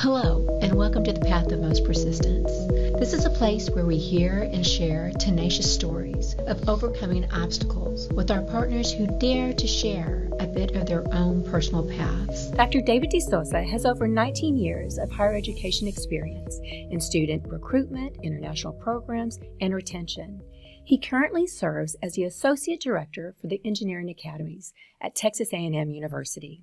[0.00, 2.52] Hello, and welcome to the Path of Most Persistence.
[3.00, 8.30] This is a place where we hear and share tenacious stories of overcoming obstacles with
[8.30, 12.48] our partners who dare to share a bit of their own personal paths.
[12.52, 12.80] Dr.
[12.80, 18.74] David De Sousa has over 19 years of higher education experience in student recruitment, international
[18.74, 20.40] programs, and retention.
[20.84, 24.72] He currently serves as the Associate Director for the Engineering Academies
[25.02, 26.62] at Texas A&M University.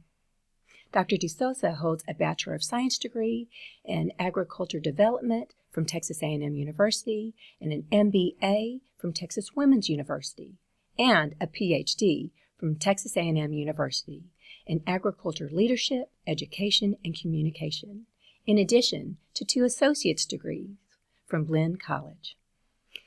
[0.91, 1.17] Dr.
[1.17, 3.49] De Sousa holds a Bachelor of Science degree
[3.83, 10.55] in Agriculture Development from Texas A&M University and an MBA from Texas Women's University
[10.97, 14.23] and a PhD from Texas A&M University
[14.65, 18.05] in Agriculture Leadership, Education, and Communication,
[18.47, 20.77] in addition to two associate's degrees
[21.27, 22.37] from Blinn College.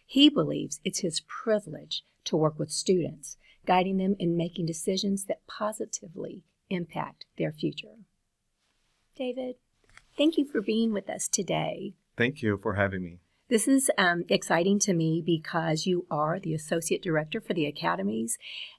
[0.05, 3.37] He believes it's his privilege to work with students,
[3.67, 7.97] guiding them in making decisions that positively impact their future.
[9.17, 9.57] David,
[10.17, 11.95] thank you for being with us today.
[12.17, 13.19] Thank you for having me.
[13.49, 18.37] This is um, exciting to me because you are the associate director for the academies.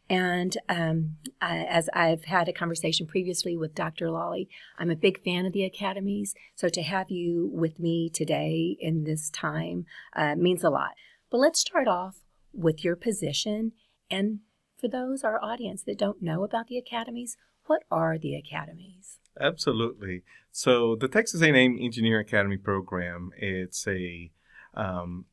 [0.07, 4.11] And um, I, as I've had a conversation previously with Dr.
[4.11, 4.47] Lawley,
[4.77, 6.35] I'm a big fan of the academies.
[6.55, 9.85] So to have you with me today in this time
[10.15, 10.91] uh, means a lot.
[11.31, 12.17] But let's start off
[12.53, 13.71] with your position.
[14.11, 14.39] And
[14.79, 19.19] for those, our audience that don't know about the academies, what are the academies?
[19.39, 20.23] Absolutely.
[20.51, 24.31] So the Texas A&M Engineering Academy program, it's a
[24.73, 25.25] um,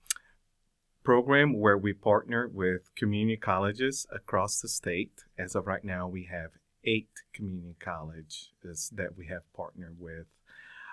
[1.02, 5.24] program where we partner with community colleges across the state.
[5.38, 6.50] As of right now, we have
[6.84, 10.26] eight community colleges that we have partnered with.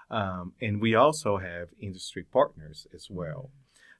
[0.10, 3.52] Um, and we also have industry partners as well.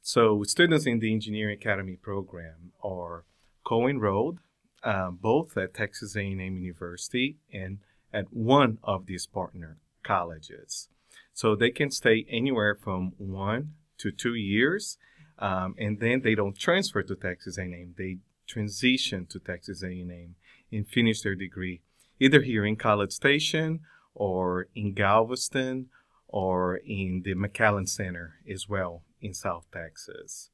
[0.02, 3.24] So students in the Engineering Academy program are
[3.64, 4.40] co-enrolled
[4.84, 7.80] um, both at Texas A&M University and
[8.14, 10.90] at one of these partner colleges.
[11.34, 14.98] So they can stay anywhere from one to two years,
[15.40, 17.96] um, and then they don't transfer to Texas A&M.
[17.98, 20.36] They transition to Texas A&M
[20.72, 21.82] and finish their degree
[22.20, 23.80] either here in College Station
[24.14, 25.90] or in Galveston
[26.28, 30.50] or in the McAllen Center as well in South Texas.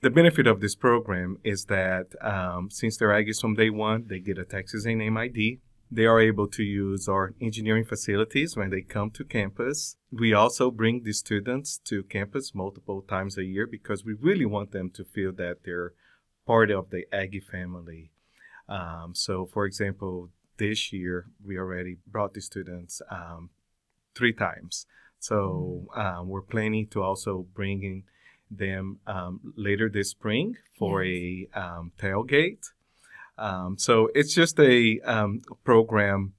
[0.00, 4.20] The benefit of this program is that um, since they're Aggies from day one, they
[4.20, 5.58] get a Texas A&M ID.
[5.90, 9.96] They are able to use our engineering facilities when they come to campus.
[10.12, 14.70] We also bring the students to campus multiple times a year because we really want
[14.70, 15.94] them to feel that they're
[16.46, 18.12] part of the Aggie family.
[18.68, 23.50] Um, so, for example, this year we already brought the students um,
[24.14, 24.86] three times.
[25.18, 28.04] So um, we're planning to also bring in
[28.50, 31.48] them um, later this spring for yes.
[31.54, 32.70] a um, tailgate.
[33.36, 36.34] Um, so it's just a um, program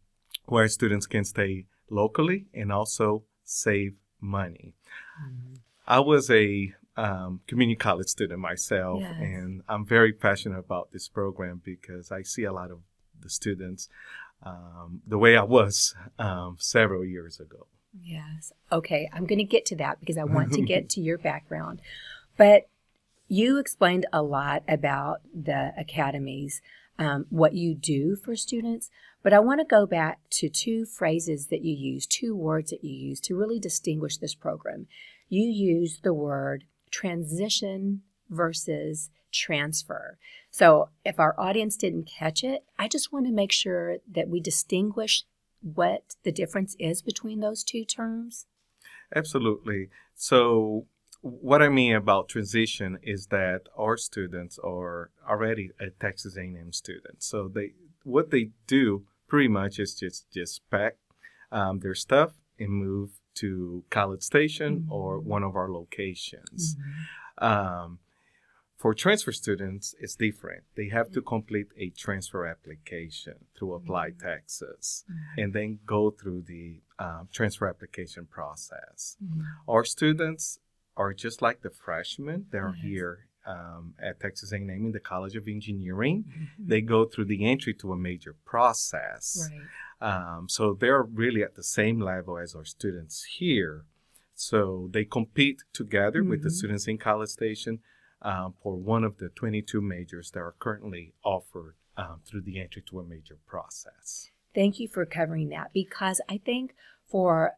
[0.45, 4.73] where students can stay locally and also save money.
[5.23, 5.55] Mm-hmm.
[5.87, 9.15] I was a um, community college student myself, yes.
[9.19, 12.79] and I'm very passionate about this program because I see a lot of
[13.21, 13.87] the students
[14.43, 15.95] um, the way I was
[16.57, 17.67] several years ago.
[17.93, 18.51] Yes.
[18.71, 19.09] Okay.
[19.13, 21.81] I'm going to get to that because I want to get to your background.
[22.37, 22.69] But
[23.27, 26.61] you explained a lot about the academies,
[26.97, 28.89] um, what you do for students.
[29.21, 32.83] But I want to go back to two phrases that you use, two words that
[32.83, 34.87] you use to really distinguish this program.
[35.27, 40.17] You use the word transition versus transfer.
[40.49, 44.39] So if our audience didn't catch it, I just want to make sure that we
[44.39, 45.25] distinguish
[45.61, 48.45] what the difference is between those two terms?
[49.15, 49.89] Absolutely.
[50.15, 50.85] So,
[51.21, 57.21] what I mean about transition is that our students are already a Texas A&M student.
[57.21, 60.95] So they what they do pretty much is just just pack
[61.51, 64.91] um, their stuff and move to College Station mm-hmm.
[64.91, 66.75] or one of our locations.
[66.75, 67.45] Mm-hmm.
[67.45, 67.99] Um,
[68.79, 70.63] for transfer students, it's different.
[70.77, 74.25] They have to complete a transfer application through Apply mm-hmm.
[74.25, 75.41] Texas mm-hmm.
[75.41, 79.17] and then go through the um, transfer application process.
[79.21, 79.41] Mm-hmm.
[79.67, 80.59] Our students
[80.95, 82.45] are just like the freshmen.
[82.51, 82.85] They're yes.
[82.85, 86.23] here um, at Texas A&M in the College of Engineering.
[86.29, 86.69] Mm-hmm.
[86.69, 89.49] They go through the entry to a major process.
[89.51, 90.35] Right.
[90.35, 93.83] Um, so they're really at the same level as our students here.
[94.35, 96.55] So they compete together with the mm-hmm.
[96.55, 97.79] students in College Station
[98.21, 102.83] um, for one of the 22 majors that are currently offered um, through the entry
[102.89, 104.29] to a major process.
[104.53, 106.73] Thank you for covering that because I think
[107.07, 107.53] for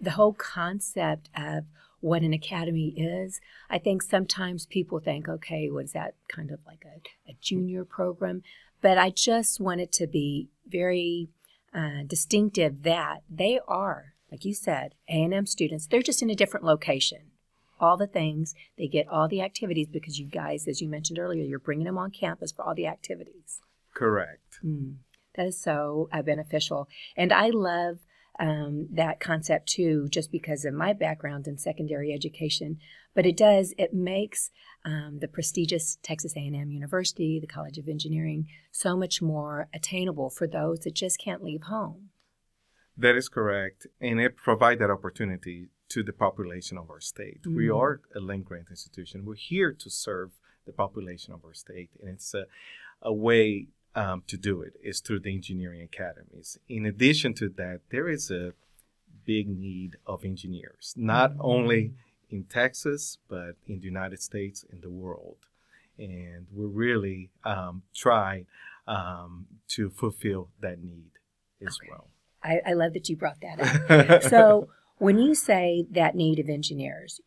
[0.00, 1.64] the whole concept of
[2.00, 6.84] what an academy is, I think sometimes people think, okay, was that kind of like
[6.84, 8.42] a, a junior program?
[8.80, 11.28] But I just want it to be very
[11.72, 16.64] uh, distinctive that they are like you said, A&M students, they're just in a different
[16.64, 17.31] location.
[17.82, 21.42] All the things, they get all the activities because you guys, as you mentioned earlier,
[21.42, 23.60] you're bringing them on campus for all the activities.
[23.92, 24.60] Correct.
[24.64, 24.98] Mm,
[25.34, 26.88] that is so uh, beneficial.
[27.16, 27.98] And I love
[28.38, 32.78] um, that concept too, just because of my background in secondary education.
[33.14, 34.50] But it does, it makes
[34.84, 40.46] um, the prestigious Texas A&M University, the College of Engineering, so much more attainable for
[40.46, 42.10] those that just can't leave home.
[42.96, 43.86] That is correct.
[44.00, 47.42] And it provides that opportunity to the population of our state.
[47.42, 47.56] Mm-hmm.
[47.56, 49.24] We are a land grant institution.
[49.24, 50.30] We're here to serve
[50.64, 51.90] the population of our state.
[52.00, 52.44] And it's a,
[53.02, 56.58] a way um, to do it is through the engineering academies.
[56.68, 58.54] In addition to that, there is a
[59.26, 61.42] big need of engineers, not mm-hmm.
[61.42, 61.92] only
[62.30, 65.36] in Texas, but in the United States and the world.
[65.98, 68.46] And we really um, try
[68.86, 71.12] um, to fulfill that need
[71.60, 71.90] as okay.
[71.90, 72.08] well.
[72.42, 74.22] I, I, love that you brought that up.
[74.30, 74.68] so,
[75.02, 77.20] when you say that need of engineers,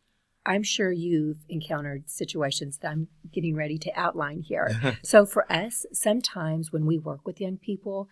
[0.46, 4.96] I'm sure you've encountered situations that I'm getting ready to outline here.
[5.02, 8.08] so, for us, sometimes when we work with young people,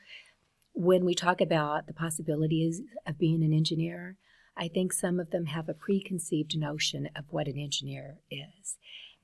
[0.74, 4.18] when we talk about the possibilities of being an engineer,
[4.54, 8.76] I think some of them have a preconceived notion of what an engineer is.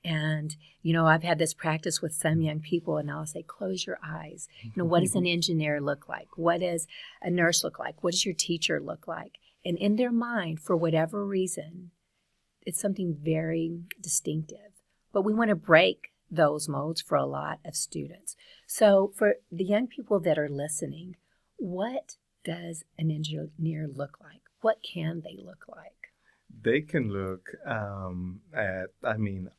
[0.03, 3.87] And, you know, I've had this practice with some young people, and I'll say, close
[3.87, 4.49] your eyes.
[4.63, 6.29] You know, what does an engineer look like?
[6.37, 6.87] What does
[7.21, 8.03] a nurse look like?
[8.03, 9.33] What does your teacher look like?
[9.65, 11.91] And in their mind, for whatever reason,
[12.63, 14.73] it's something very distinctive.
[15.13, 18.37] But we want to break those modes for a lot of students.
[18.67, 21.17] So, for the young people that are listening,
[21.57, 24.43] what does an engineer look like?
[24.61, 26.13] What can they look like?
[26.63, 29.51] They can look um, at, I mean,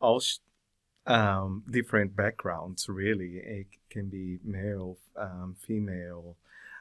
[0.00, 0.22] all
[1.06, 3.40] um, different backgrounds, really.
[3.42, 6.36] It can be male, um, female,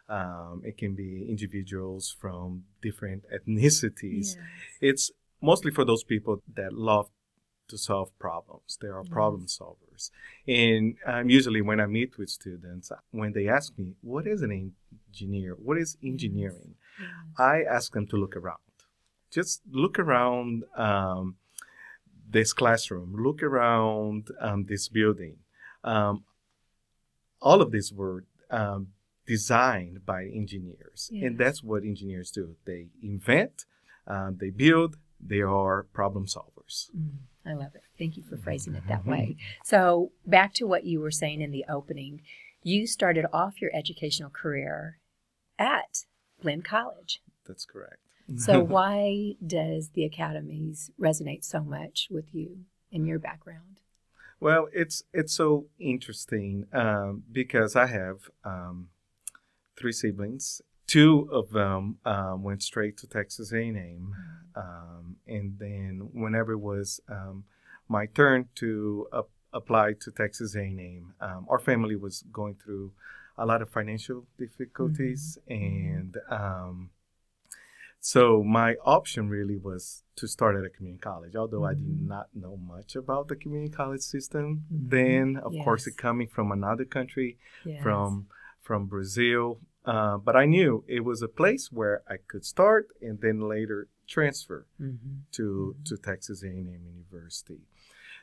[0.09, 4.35] um, it can be individuals from different ethnicities.
[4.35, 4.37] Yes.
[4.81, 5.11] It's
[5.41, 7.09] mostly for those people that love
[7.69, 8.77] to solve problems.
[8.81, 9.13] They are yes.
[9.13, 10.09] problem solvers.
[10.47, 14.73] And um, usually when I meet with students, when they ask me, what is an
[15.11, 15.53] engineer?
[15.53, 16.75] What is engineering?
[16.99, 17.09] Yes.
[17.37, 18.57] I ask them to look around.
[19.31, 21.35] Just look around um,
[22.27, 25.37] this classroom, look around um, this building.
[25.83, 26.23] Um,
[27.41, 28.87] all of these were um,
[29.29, 31.11] designed by engineers.
[31.13, 32.55] And that's what engineers do.
[32.65, 33.65] They invent,
[34.07, 36.89] um, they build, they are problem solvers.
[36.97, 37.83] Mm, I love it.
[37.99, 39.37] Thank you for phrasing it that way.
[39.63, 42.23] So, back to what you were saying in the opening,
[42.63, 44.97] you started off your educational career
[45.59, 46.05] at
[46.41, 47.21] Blinn College.
[47.45, 48.01] That's correct.
[48.35, 53.81] so, why does the academies resonate so much with you in your background?
[54.39, 58.87] Well, it's it's so interesting um, because I have um,
[59.79, 64.13] three siblings, two of them um, went straight to Texas A&M,
[64.55, 67.43] um, and then whenever it was um,
[67.87, 69.07] my turn to
[69.53, 72.91] apply to Texas A&M, um, our family was going through
[73.37, 75.63] a lot of financial difficulties, mm-hmm.
[75.63, 76.89] and um,
[78.01, 81.35] so my option really was to start at a community college.
[81.35, 81.65] Although mm-hmm.
[81.65, 82.07] I did mm-hmm.
[82.07, 84.89] not know much about the community college system, mm-hmm.
[84.89, 85.63] then of yes.
[85.63, 87.81] course it coming from another country, yes.
[87.81, 88.27] from
[88.61, 93.19] from Brazil, uh, but I knew it was a place where I could start and
[93.21, 95.19] then later transfer mm-hmm.
[95.33, 95.83] to mm-hmm.
[95.83, 97.61] to Texas A&M University.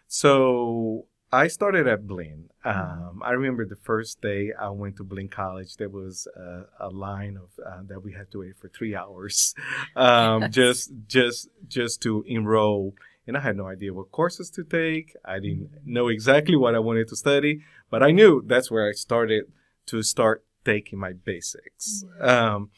[0.09, 2.51] So I started at Blinn.
[2.65, 3.09] Mm-hmm.
[3.09, 5.77] Um, I remember the first day I went to Blinn College.
[5.77, 9.55] There was a, a line of uh, that we had to wait for three hours,
[9.97, 10.51] um, yes.
[10.51, 12.95] just just just to enroll.
[13.27, 15.17] And I had no idea what courses to take.
[15.25, 15.93] I didn't mm-hmm.
[15.93, 19.47] know exactly what I wanted to study, but I knew that's where I started
[19.87, 22.05] to start taking my basics.
[22.21, 22.71] Um,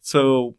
[0.00, 0.56] so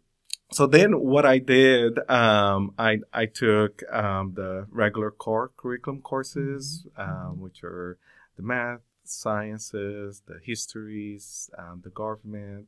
[0.51, 6.85] so then what I did, um, I, I took um, the regular core curriculum courses,
[6.97, 7.11] mm-hmm.
[7.11, 7.97] um, which are
[8.37, 12.67] the math, sciences, the histories, um, the government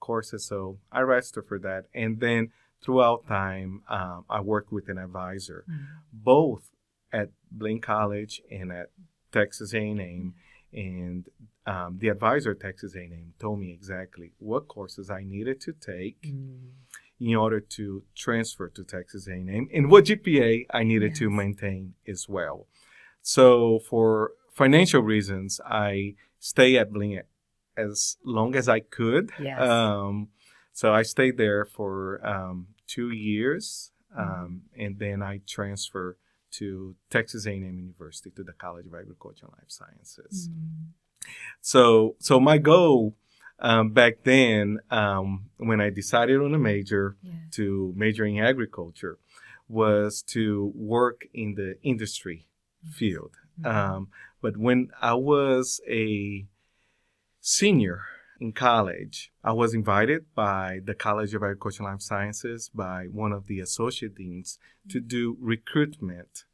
[0.00, 0.46] courses.
[0.46, 1.86] So I registered for that.
[1.94, 5.84] And then throughout time, um, I worked with an advisor, mm-hmm.
[6.12, 6.70] both
[7.12, 8.90] at Blinn College and at
[9.32, 10.34] Texas A&M.
[10.72, 11.26] And
[11.66, 16.22] um, the advisor at Texas A&M told me exactly what courses I needed to take
[16.22, 16.70] mm.
[17.20, 21.18] in order to transfer to Texas A&M and what GPA I needed yes.
[21.18, 22.66] to maintain as well.
[23.22, 27.22] So for financial reasons, I stay at Blinn
[27.76, 29.30] as long as I could.
[29.40, 29.60] Yes.
[29.60, 30.28] Um,
[30.72, 34.60] so I stayed there for um, two years, mm.
[34.78, 36.16] and then I transferred
[36.58, 40.48] to Texas A&M University to the College of Agriculture and Life Sciences.
[40.48, 41.28] Mm.
[41.60, 43.14] So, so my goal
[43.58, 47.32] um, back then, um, when I decided on a major Yeah.
[47.52, 49.18] to major in agriculture,
[49.68, 52.46] was to work in the industry
[52.92, 53.32] field.
[53.60, 53.66] Mhm.
[53.66, 54.08] Um,
[54.40, 56.46] but when I was a
[57.40, 58.02] senior
[58.38, 63.32] in college, I was invited by the College of Agriculture and Life Sciences by one
[63.32, 64.58] of the associate deans
[64.90, 66.44] to do recruitment,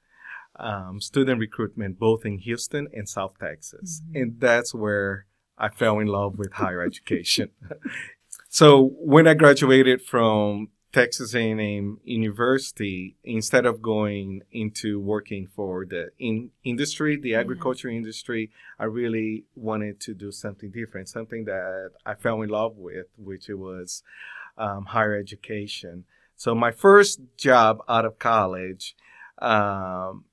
[0.56, 4.02] um, student recruitment, both in Houston and South Texas.
[4.10, 4.22] Mhm.
[4.22, 5.26] And that's where
[5.58, 7.50] I fell in love with higher education.
[8.48, 16.10] so when I graduated from Texas A&M University, instead of going into working for the
[16.18, 17.40] in industry, the Yeah.
[17.40, 22.76] agriculture industry, I really wanted to do something different, something that I fell in love
[22.76, 24.02] with, which was
[24.58, 26.04] um, higher education.
[26.36, 28.94] So my first job out of college
[29.38, 30.24] um,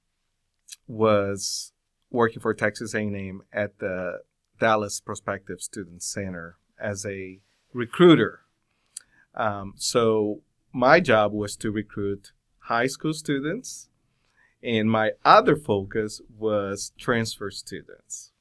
[0.90, 1.72] was
[2.10, 4.22] working for Texas A&M at the
[4.60, 7.40] Dallas Prospective Student Center as a
[7.74, 8.42] recruiter.
[9.36, 10.42] Um, so
[10.74, 12.32] my job was to recruit
[12.62, 13.90] high school students,
[14.62, 18.32] and my other focus was transfer students.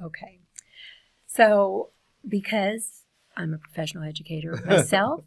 [0.00, 0.38] Okay.
[1.26, 1.90] So,
[2.26, 3.04] because
[3.36, 5.24] I'm a professional educator myself,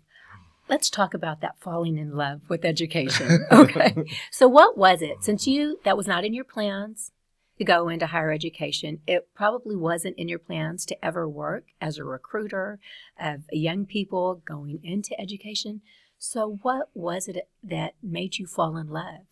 [0.69, 3.45] let's talk about that falling in love with education.
[3.51, 3.93] Okay.
[4.31, 5.23] so, what was it?
[5.23, 7.11] Since you, that was not in your plans
[7.57, 11.97] to go into higher education, it probably wasn't in your plans to ever work as
[11.97, 12.79] a recruiter
[13.19, 15.81] of young people going into education.
[16.17, 19.25] So, what was it that made you fall in love?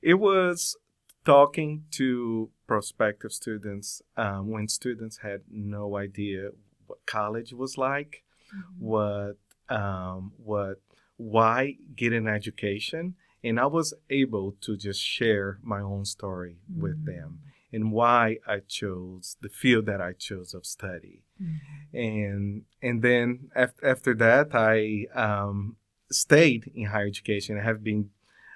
[0.00, 0.76] It was
[1.24, 6.50] talking to prospective students um, when students had no idea
[6.86, 8.22] what college was like,
[8.78, 9.36] what
[9.68, 10.80] um, what
[11.16, 16.98] why get an education, and I was able to just share my own story with
[17.02, 17.06] Mm.
[17.06, 17.40] them
[17.72, 21.22] and why I chose the field that I chose of study.
[21.92, 25.76] and and then af- after that i um,
[26.10, 28.08] stayed in higher education i have been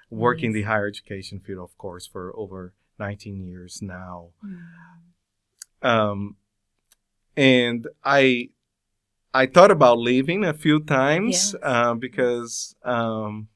[0.09, 0.55] working Nice.
[0.59, 4.29] the higher education field of course for over 19 years now
[5.81, 6.35] um,
[7.37, 8.49] and i
[9.33, 11.55] i thought about leaving a few times Yes.
[11.63, 13.47] uh, because um,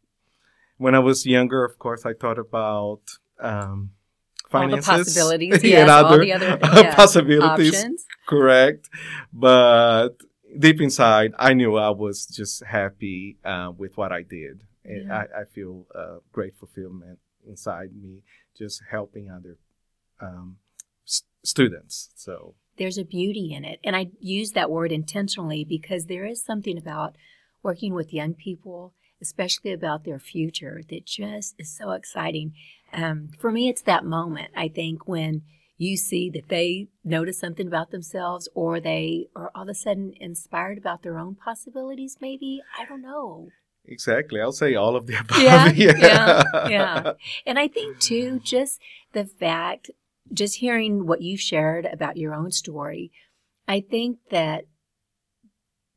[0.77, 3.01] when i was younger of course i thought about
[3.39, 3.91] um,
[4.53, 8.05] All the finances possibilities, and yes, all other the other yeah, possibilities options.
[8.27, 8.89] correct
[9.33, 10.09] but
[10.57, 15.25] deep inside i knew i was just happy uh, with what i did and Yeah.
[15.35, 18.21] I, I feel uh, great fulfillment inside me
[18.57, 19.57] just helping other
[20.21, 20.57] um,
[21.43, 23.79] students so there's a beauty in it.
[23.83, 27.15] And I use that word intentionally because there is something about
[27.63, 32.53] working with young people, especially about their future, that just is so exciting.
[32.93, 35.41] Um, for me, it's that moment, I think, when
[35.77, 40.13] you see that they notice something about themselves or they are all of a sudden
[40.19, 42.61] inspired about their own possibilities, maybe.
[42.79, 43.49] I don't know.
[43.87, 47.11] exactly i'll say all of the above Yeah, yeah, yeah.
[47.45, 48.79] And I think too, just
[49.13, 49.91] the fact,
[50.33, 53.11] just hearing what you shared about your own story,
[53.67, 54.65] I think that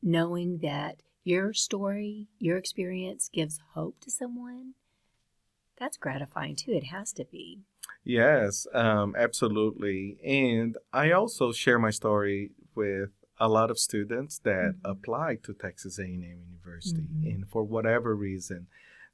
[0.02, 4.74] knowing that your story, your experience gives hope to someone,
[5.78, 6.72] that's gratifying too.
[6.72, 7.60] It has to be.
[8.04, 10.18] Yes, um, absolutely.
[10.24, 14.80] And I also share my story with a lot of students that Mhm.
[14.84, 17.34] apply to Texas A&M University, Mhm.
[17.34, 18.66] and for whatever reason,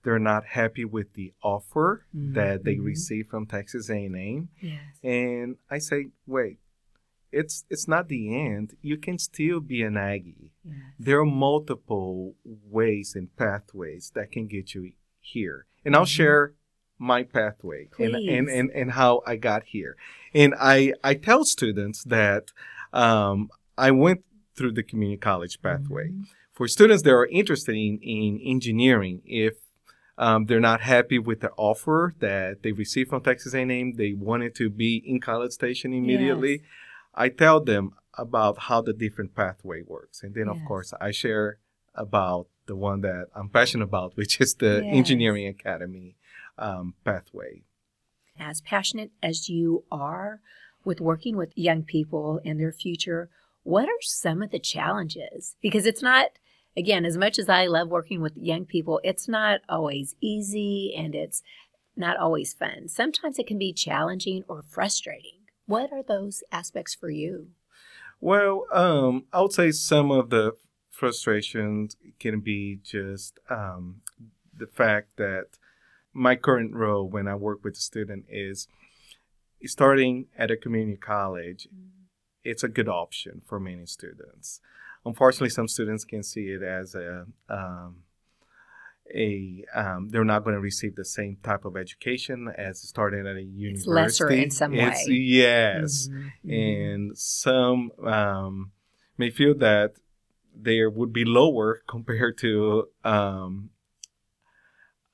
[0.04, 2.84] they're not happy with the offer that they Mhm.
[2.84, 4.48] receive from Texas A&M.
[4.60, 4.80] Yes.
[5.02, 6.58] And I say, wait,
[7.32, 8.76] it's it's not the end.
[8.82, 10.52] You can still be an Aggie.
[10.64, 10.76] yes.
[10.98, 15.66] There are multiple ways and pathways that can get you here.
[15.84, 16.18] And I'll Mhm.
[16.18, 16.54] share
[16.98, 19.96] my pathway and, and, and, and how I got here.
[20.32, 22.52] And I, I tell students that
[22.92, 26.10] um, I went through the community college pathway.
[26.10, 26.26] Mhm.
[26.52, 29.54] For students that are interested in, in engineering, if
[30.18, 34.54] um, they're not happy with the offer that they received from Texas A&M, they wanted
[34.56, 36.52] to be in College Station immediately.
[36.52, 36.60] Yes.
[37.14, 40.22] I tell them about how the different pathway works.
[40.22, 41.58] And then, of course, I share
[41.94, 44.94] about the one that I'm passionate about, which is the Yes.
[44.96, 46.16] Engineering Academy
[46.58, 47.62] um, pathway.
[48.38, 50.40] as passionate as you are
[50.84, 53.28] with working with young people and their future,
[53.62, 55.56] what are some of the challenges?
[55.62, 56.26] Because it's not,
[56.76, 61.14] again, as much as I love working with young people, it's not always easy and
[61.14, 61.42] it's
[61.96, 62.88] not always fun.
[62.88, 65.40] Sometimes it can be challenging or frustrating.
[65.66, 67.48] What are those aspects for you?
[68.20, 70.56] Well, um, I would say some of the
[70.90, 74.00] frustrations can be just um,
[74.56, 75.58] the fact that
[76.12, 78.68] my current role when I work with a student is
[79.66, 81.68] starting at a community college.
[82.44, 84.60] it's a good option for many students.
[85.06, 88.04] Unfortunately, some students can see it as a um,
[89.14, 93.36] a um, they're not going to receive the same type of education as starting at
[93.36, 93.78] a university.
[93.80, 95.14] It's lesser in some it's, way.
[95.14, 96.86] Yes, Mhm, mhm.
[96.86, 98.72] and some um,
[99.18, 99.94] may feel that
[100.58, 103.70] they would be lower compared to um,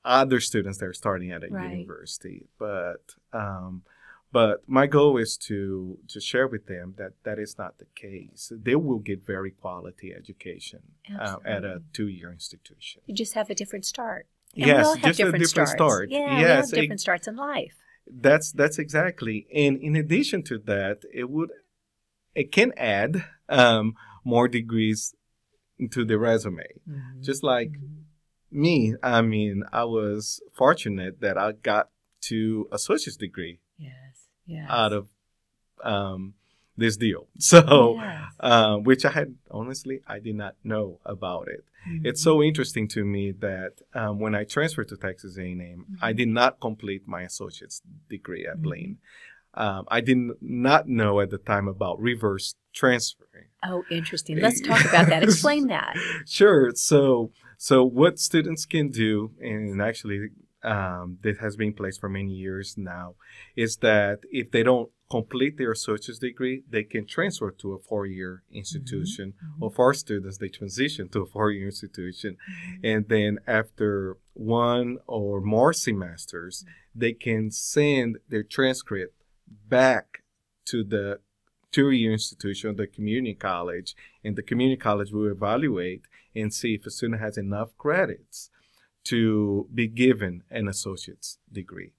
[0.05, 1.71] other students that are starting at a Right.
[1.71, 2.47] university.
[2.57, 3.83] But um,
[4.31, 8.51] but my goal is to to share with them that that is not the case.
[8.55, 10.81] They will get very quality education
[11.19, 13.01] uh, at a two year institution.
[13.05, 14.27] You just have a different start.
[14.55, 15.71] And we yes, all have just different a different starts.
[15.71, 16.09] start.
[16.09, 17.75] Yeah, yes, we have it- different starts in life.
[18.27, 19.47] that's that's exactly.
[19.53, 21.51] And in addition to that, it would
[22.35, 25.13] it can add um, more degrees
[25.79, 26.67] into the resume.
[26.89, 28.03] Mhm, Just like mhm.
[28.51, 31.89] me, I mean, I was fortunate that I got
[32.29, 33.59] to associate's degree
[34.45, 35.07] Yes, out of
[35.83, 36.33] um,
[36.77, 37.27] this deal.
[37.39, 38.23] So, Yes.
[38.39, 41.63] uh, which I had honestly I did not know about it.
[42.03, 42.23] It's Mhm.
[42.23, 46.17] so interesting to me that um, when I transferred to Texas A&M, I Mhm.
[46.17, 48.61] did not complete my associate's degree at Mhm.
[48.63, 48.97] Blinn.
[49.55, 53.47] Um, I did not know at the time about reverse transferring.
[53.63, 54.37] Oh, interesting.
[54.45, 55.23] Let's talk about that.
[55.23, 55.95] Explain that.
[56.27, 56.71] Sure.
[56.75, 60.29] So, so what students can do, and actually,
[60.63, 63.15] um, this has been placed for many years now,
[63.55, 68.43] is that if they don't complete their associate's degree, they can transfer to a four-year
[68.51, 69.33] institution.
[69.33, 69.61] Mhm.
[69.61, 72.37] Or for students, they transition to a four-year institution,
[72.83, 76.65] and then after one or more semesters,
[76.95, 79.15] they can send their transcript
[79.67, 80.23] back
[80.65, 81.19] to the
[81.71, 86.03] two-year institution, the community college, and the community college will evaluate
[86.35, 88.49] and see if a student has enough credits
[89.05, 91.91] to be given an associate's degree.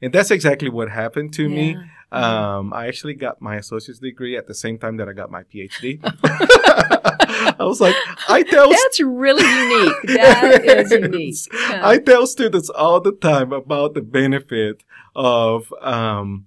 [0.00, 1.76] And that's exactly what happened to me.
[2.12, 5.42] Um, I actually got my associate's degree at the same time that I got my
[5.42, 6.00] PhD.
[7.60, 7.94] I was like,
[8.28, 9.96] I tell That's really unique.
[10.04, 11.36] That is unique.
[11.52, 11.80] Yeah.
[11.86, 14.84] I tell students all the time about the benefit
[15.14, 16.46] of um,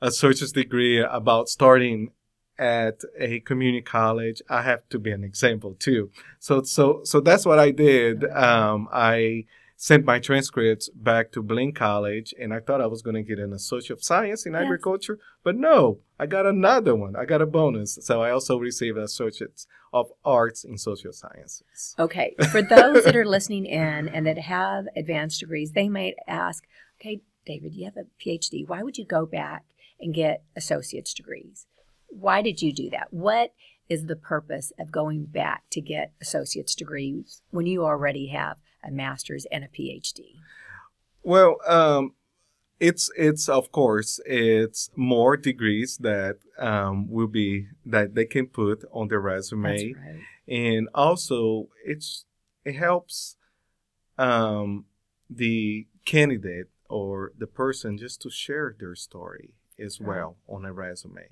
[0.00, 2.10] a associate's degree, about starting
[2.60, 4.42] at a community college.
[4.50, 6.10] I have to be an example too.
[6.38, 8.24] So, so, so that's what I did.
[8.30, 9.46] Um, I
[9.76, 13.38] sent my transcripts back to Blinn College, and I thought I was going to get
[13.38, 14.62] an associate of science in Yes.
[14.64, 17.16] agriculture, but no, I got another one.
[17.16, 17.98] I got a bonus.
[18.02, 21.96] So I also received an Associate of arts in social sciences.
[21.98, 26.64] Okay, for those that are listening in and that have advanced degrees, they might ask,
[27.00, 28.68] okay, David, you have a PhD.
[28.68, 29.64] Why would you go back
[29.98, 31.66] and get associate's degrees?
[32.10, 33.08] Why did you do that?
[33.12, 33.54] What
[33.88, 38.90] is the purpose of going back to get associate's degrees when you already have a
[38.90, 40.36] master's and a PhD?
[41.22, 42.14] Well, um,
[42.78, 48.84] it's it's of course it's more degrees that um, will be that they can put
[48.92, 50.20] on their resume, That's right.
[50.48, 52.24] and also it's
[52.64, 53.36] it helps
[54.18, 54.86] um,
[55.28, 60.08] the candidate or the person just to share their story as Right.
[60.08, 61.28] well on a resume.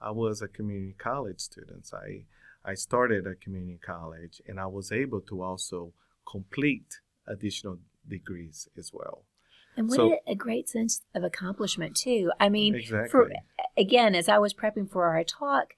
[0.00, 1.90] I was a community college student.
[1.92, 2.24] I
[2.64, 5.92] I started at community college, and I was able to also
[6.30, 9.24] complete additional degrees as well.
[9.76, 12.32] And what So- a, a great sense of accomplishment, too.
[12.40, 13.08] I mean, exactly.
[13.08, 13.30] for
[13.76, 15.74] again, as I was prepping for our talk,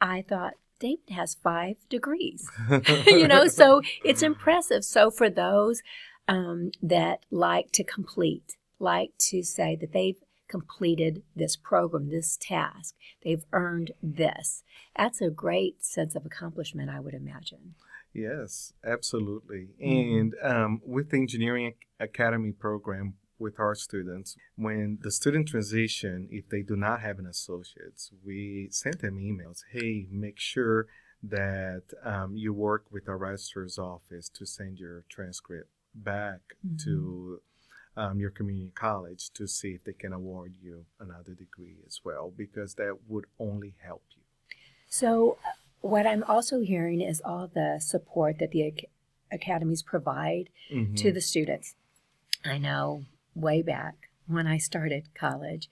[0.00, 2.50] I thought David has five degrees.
[3.06, 4.84] you know, so it's impressive.
[4.84, 5.82] So for those
[6.26, 10.20] um, that like to complete, like to say that they've
[10.54, 14.62] completed this program, this task, they've earned this.
[14.96, 17.74] That's a great sense of accomplishment, I would imagine.
[18.12, 19.70] Yes, absolutely.
[19.82, 20.20] Mhm.
[20.20, 26.48] And um, with the Engineering Academy program with our students, when the student transition, if
[26.48, 29.64] they do not have an associate's, we send them emails.
[29.72, 30.86] Hey, make sure
[31.22, 36.40] that um, you work with our registrar's office to send your transcript back
[36.84, 37.40] to
[37.96, 42.32] um, your community college to see if they can award you another degree as well,
[42.36, 44.22] because that would only help you.
[44.88, 45.38] So,
[45.80, 48.88] what I'm also hearing is all the support that the ac-
[49.30, 51.14] academies provide to Mhm.
[51.14, 51.74] the students.
[52.44, 53.04] I know
[53.34, 55.68] way back when I started college,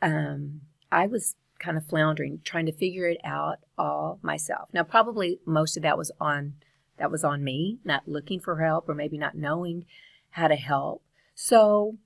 [0.00, 0.62] um,
[0.92, 4.68] I was kind of floundering, trying to figure it out all myself.
[4.72, 6.54] Now, probably most of that was on
[6.98, 9.84] that was on me, not looking for help or maybe not knowing
[10.30, 11.02] how to help.
[11.36, 11.98] So,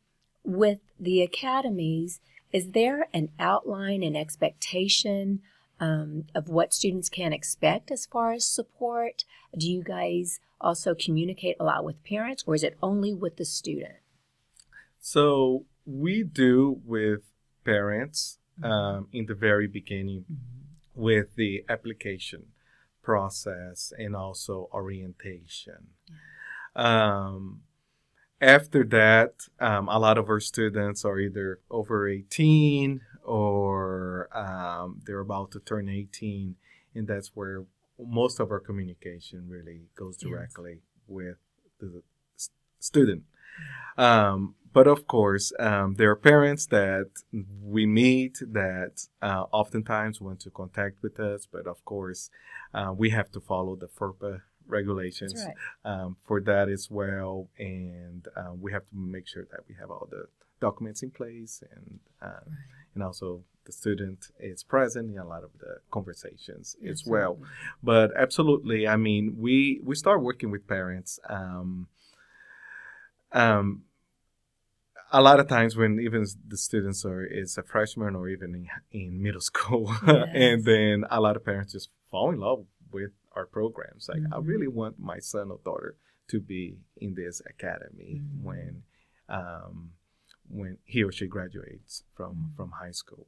[0.45, 2.21] with the academies,
[2.53, 5.41] is there an outline and expectation
[5.79, 9.25] um, of what students can expect as far as support?
[9.57, 13.45] Do you guys also communicate a lot with parents, or is it only with the
[13.45, 13.95] student?
[14.99, 17.21] So we do with
[17.65, 20.25] parents um, in the very beginning
[20.97, 22.47] with the application
[23.01, 25.87] process and also orientation.
[26.75, 27.61] Um,
[28.41, 35.21] after that, um, a lot of our students are either over 18 or um, they're
[35.21, 36.57] about to turn 18,
[36.95, 37.65] and that's where
[37.99, 40.81] most of our communication really goes directly yes.
[41.07, 41.37] with
[41.81, 42.03] the
[42.79, 43.25] student.
[43.99, 47.11] Um, but of course, um, there are parents that
[47.63, 52.31] we meet that uh, oftentimes want to contact with us, but of course,
[52.73, 55.55] uh, we have to follow the FERPA regulations right.
[55.85, 59.91] um, for that as well, and uh, we have to make sure that we have
[59.91, 60.25] all the
[60.61, 62.43] documents in place, and uh, right.
[62.95, 66.91] and also the student is present in a lot of the conversations absolutely.
[66.91, 67.39] as well.
[67.83, 71.19] But absolutely, I mean, we we start working with parents.
[71.29, 71.89] Um,
[73.33, 73.83] um,
[75.13, 78.69] a lot of times when even the students are is a freshman or even in,
[78.93, 80.29] in middle school yes.
[80.35, 84.35] and then a lot of parents just fall in love with our programs like mm-hmm.
[84.35, 85.97] i really want my son or daughter
[86.29, 88.47] to be in this academy mm-hmm.
[88.47, 88.83] when
[89.29, 89.91] um,
[90.49, 92.57] when he or she graduates from mm-hmm.
[92.57, 93.27] from high school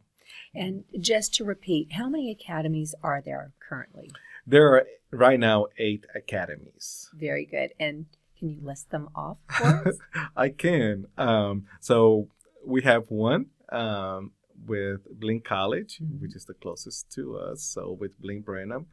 [0.54, 4.10] and just to repeat how many academies are there currently
[4.46, 8.06] there are right now eight academies very good and
[8.42, 9.98] can you list them off for us?
[10.36, 11.06] I can.
[11.16, 12.26] Um, so
[12.66, 14.32] we have one um,
[14.66, 16.20] with Blinn College, mm-hmm.
[16.20, 17.62] which is the closest to us.
[17.62, 18.86] So with Blinn Brenham,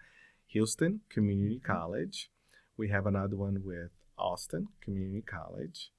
[0.49, 1.71] Houston Community mm-hmm.
[1.71, 2.29] College.
[2.77, 5.91] We have another one with Austin Community College,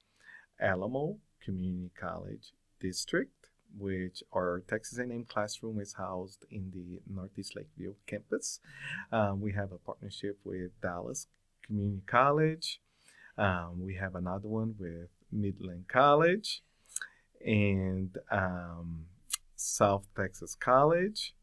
[0.59, 7.95] Alamo Community College District, which our Texas A&M classroom is housed in the Northeast Lakeview
[8.07, 8.59] campus.
[9.11, 11.27] Um, we have a partnership with Dallas
[11.65, 12.79] Community College,
[13.37, 16.63] um, we have another one with Midland College
[17.45, 19.05] and um,
[19.55, 21.33] South Texas College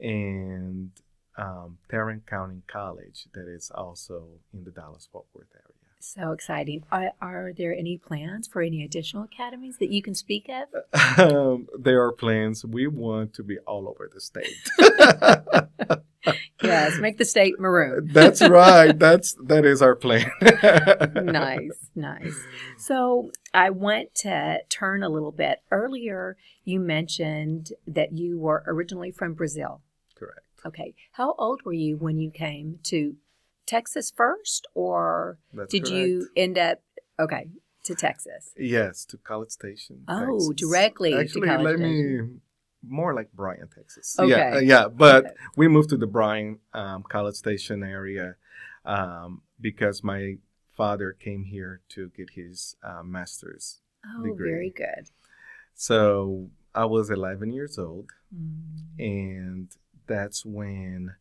[0.00, 0.90] and
[1.38, 5.76] um, Tarrant County College that is also in the Dallas Fort Worth area.
[5.98, 6.84] So exciting.
[6.92, 10.68] Are, are, there any plans for any additional academies that you can speak of?
[11.18, 12.64] Um, there are plans.
[12.64, 14.54] We want to be all over the state.
[16.62, 18.08] yes, make the state maroon.
[18.12, 18.96] That's right.
[18.98, 20.30] That's that is our plan.
[21.14, 22.34] nice, nice.
[22.76, 25.60] So I want to turn a little bit.
[25.70, 29.80] Earlier, you mentioned that you were originally from Brazil.
[30.66, 30.94] Okay.
[31.12, 33.16] How old were you when you came to
[33.66, 35.96] Texas first, or That's did correct.
[35.96, 36.80] you end up
[37.18, 37.48] okay
[37.84, 38.52] to Texas?
[38.56, 40.04] Yes, to College Station.
[40.08, 40.54] Oh, Texas.
[40.56, 41.14] directly.
[41.14, 42.34] Actually, let Station.
[42.34, 42.40] me
[42.88, 44.16] more like Bryan, Texas.
[44.18, 44.30] Okay.
[44.30, 44.88] Yeah, uh, yeah.
[44.88, 45.34] But okay.
[45.56, 48.36] we moved to the Bryan um, College Station area
[48.84, 50.36] um, because my
[50.76, 54.50] father came here to get his uh, master's oh, degree.
[54.50, 55.10] very good.
[55.74, 58.98] So I was 11 years old, mm.
[58.98, 59.68] and
[60.06, 61.14] that's when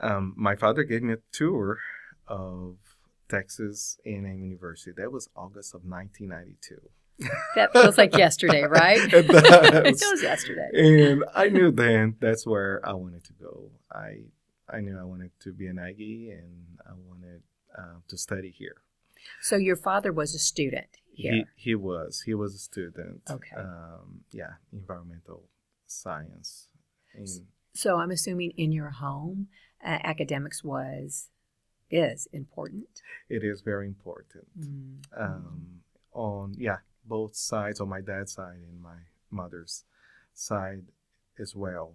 [0.00, 1.78] um, my father gave me a tour
[2.26, 2.76] of
[3.28, 4.92] Texas A&M University.
[4.96, 6.80] That was August of 1992.
[7.56, 9.00] That feels like yesterday, right?
[9.12, 10.68] it, feels yesterday.
[10.72, 13.72] And I knew then that's where I wanted to go.
[13.90, 14.20] I
[14.70, 17.42] I knew I wanted to be an Aggie and I wanted
[17.76, 18.76] uh, to study here.
[19.40, 21.32] So your father was a student here.
[21.56, 22.22] He, he was.
[22.24, 23.22] He was a student.
[23.28, 23.56] Okay.
[23.56, 25.48] Um, yeah, environmental
[25.86, 26.68] science.
[27.14, 27.26] And
[27.78, 29.46] so I'm assuming in your home,
[29.84, 31.30] uh, academics was
[31.90, 33.02] is important.
[33.28, 34.46] It is very important.
[34.58, 35.22] Mm-hmm.
[35.22, 35.80] Um,
[36.12, 38.98] on yeah, both sides on my dad's side and my
[39.30, 39.84] mother's
[40.34, 40.86] side
[41.38, 41.94] as well.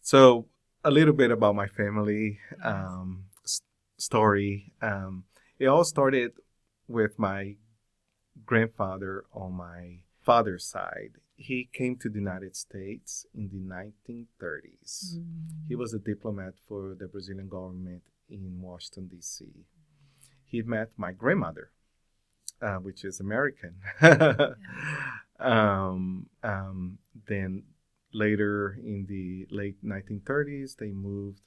[0.00, 0.46] So
[0.82, 3.60] a little bit about my family um, s-
[3.98, 4.72] story.
[4.80, 5.24] Um,
[5.58, 6.32] it all started
[6.88, 7.56] with my
[8.46, 11.12] grandfather on my father's side.
[11.42, 15.16] He came to the United States in the 1930s.
[15.16, 15.68] Mm.
[15.68, 19.46] He was a diplomat for the Brazilian government in Washington, D.C.
[20.44, 21.70] He met my grandmother
[22.62, 23.76] uh, which is American.
[25.40, 27.64] um, um, then
[28.12, 31.40] later in the late 1930s, they moved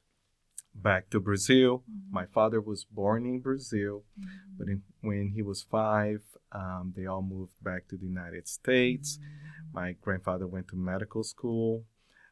[0.74, 1.80] back to Brazil.
[1.80, 2.14] Mm-hmm.
[2.14, 4.58] My father was born in Brazil, mm-hmm.
[4.58, 9.18] but in, when he was five, um, they all moved back to the United States.
[9.18, 9.63] Mm-hmm.
[9.74, 11.86] My grandfather went to medical school,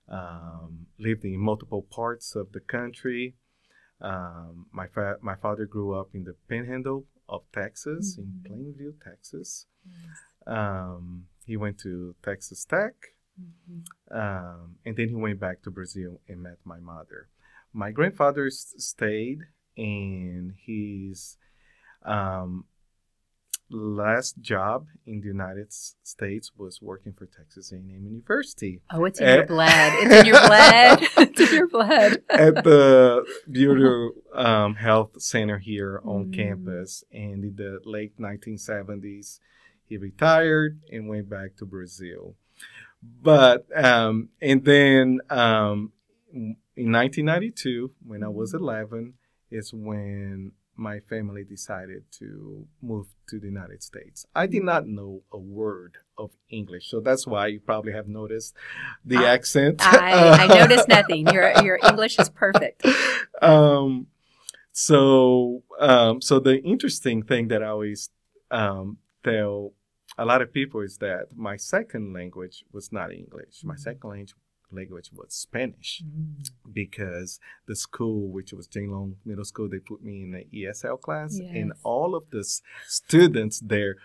[0.08, 3.36] um, lived in multiple parts of the country.
[4.00, 8.46] Um, my fa- my father grew up in the Panhandle of Texas mm-hmm.
[8.46, 9.66] in Plainview, Texas.
[10.46, 12.94] Um, he went to Texas Tech,
[13.40, 14.18] mm-hmm.
[14.18, 17.30] um, and then he went back to Brazil and met my mother.
[17.74, 19.40] My grandfather stayed,
[19.78, 21.38] and he's
[22.04, 22.66] um,
[23.72, 28.82] last job in the United States was working for Texas A&M University.
[28.92, 29.94] Oh, it's in your blood.
[29.96, 31.00] It's in your blood.
[31.18, 32.22] it's in your blood.
[32.30, 36.36] at the Behavioral um, Health Center here on Mm.
[36.36, 37.04] campus.
[37.12, 39.40] And in the late 1970s,
[39.86, 42.36] he retired and went back to Brazil.
[43.22, 45.92] But, um, and then um,
[46.34, 49.14] in 1992, when I was 11,
[49.50, 54.26] is when my family decided to move to the United States.
[54.36, 58.56] I did not know a word of English, so that's why you probably have noticed
[59.06, 59.76] the I- accent.
[59.82, 61.28] I, I noticed nothing.
[61.28, 62.84] Your your English is perfect.
[63.42, 64.08] um,
[64.72, 68.10] so, um, so the interesting thing that I always
[68.50, 69.74] um, tell
[70.18, 73.64] a lot of people is that my second language was not English.
[73.64, 73.80] My Mhm.
[73.80, 74.34] second language
[74.72, 76.02] language was Spanish
[76.72, 81.00] because the school, which was Jane Long Middle School, they put me in the ESL
[81.02, 83.96] class, and all of the s- students there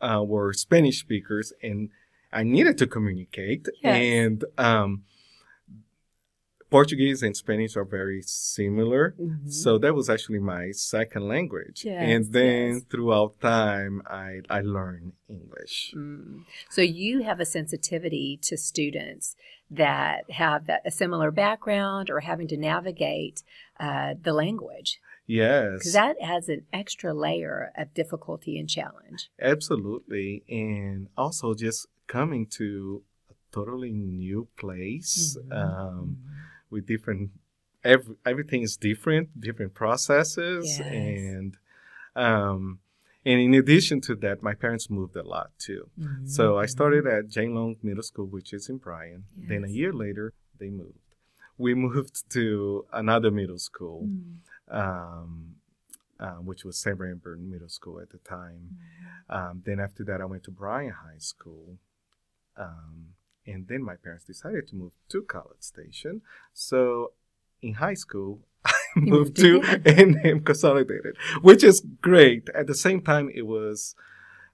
[0.00, 1.90] uh, were Spanish speakers, and
[2.32, 3.68] I needed to communicate.
[3.82, 3.96] Yes.
[4.02, 5.04] And um,
[6.78, 9.02] Portuguese and Spanish are very similar.
[9.20, 9.48] Mhm.
[9.62, 11.78] So that was actually my second language.
[11.84, 12.82] Yes, and then yes.
[12.90, 15.74] throughout time, I, I learned English.
[15.96, 16.42] Mm.
[16.76, 19.36] So you have a sensitivity to students
[19.70, 23.38] that have that a similar background or having to navigate
[23.86, 24.90] uh, the language
[25.26, 25.72] Yes.
[25.78, 29.20] because that adds an extra layer of difficulty and challenge.
[29.40, 30.42] Absolutely.
[30.48, 35.52] And also just coming to a totally new place Mm-hmm.
[35.52, 36.06] um,
[36.74, 37.30] with different,
[37.92, 40.78] every, everything is different, different processes.
[40.78, 40.80] Yes.
[40.80, 41.56] And,
[42.16, 42.80] um,
[43.24, 45.82] and in addition to that, my parents moved a lot too.
[45.98, 46.28] Mhm.
[46.36, 49.24] So I started at Jane Long Middle School, which is in Bryan.
[49.50, 50.26] Then a year later,
[50.60, 50.98] they moved.
[51.56, 54.36] We moved to another middle school, Mm.
[54.82, 55.30] um,
[56.24, 56.96] uh, which was St.
[56.98, 58.64] Bernard Middle School at the time.
[59.36, 61.78] Um, then after that, I went to Bryan High School.
[62.56, 63.14] Um,
[63.46, 66.22] and then my parents decided to move to College Station.
[66.52, 67.12] So
[67.62, 72.48] in high school, I moved moved to A&M Consolidated, which is great.
[72.54, 73.94] At the same time, it was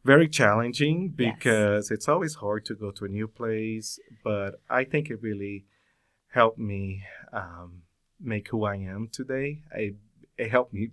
[0.05, 1.35] very challenging Yes.
[1.35, 3.99] because it's always hard to go to a new place.
[4.25, 5.67] But I think it really
[6.29, 7.83] helped me um,
[8.21, 9.63] make who I am today.
[9.75, 9.95] I,
[10.39, 10.91] it helped me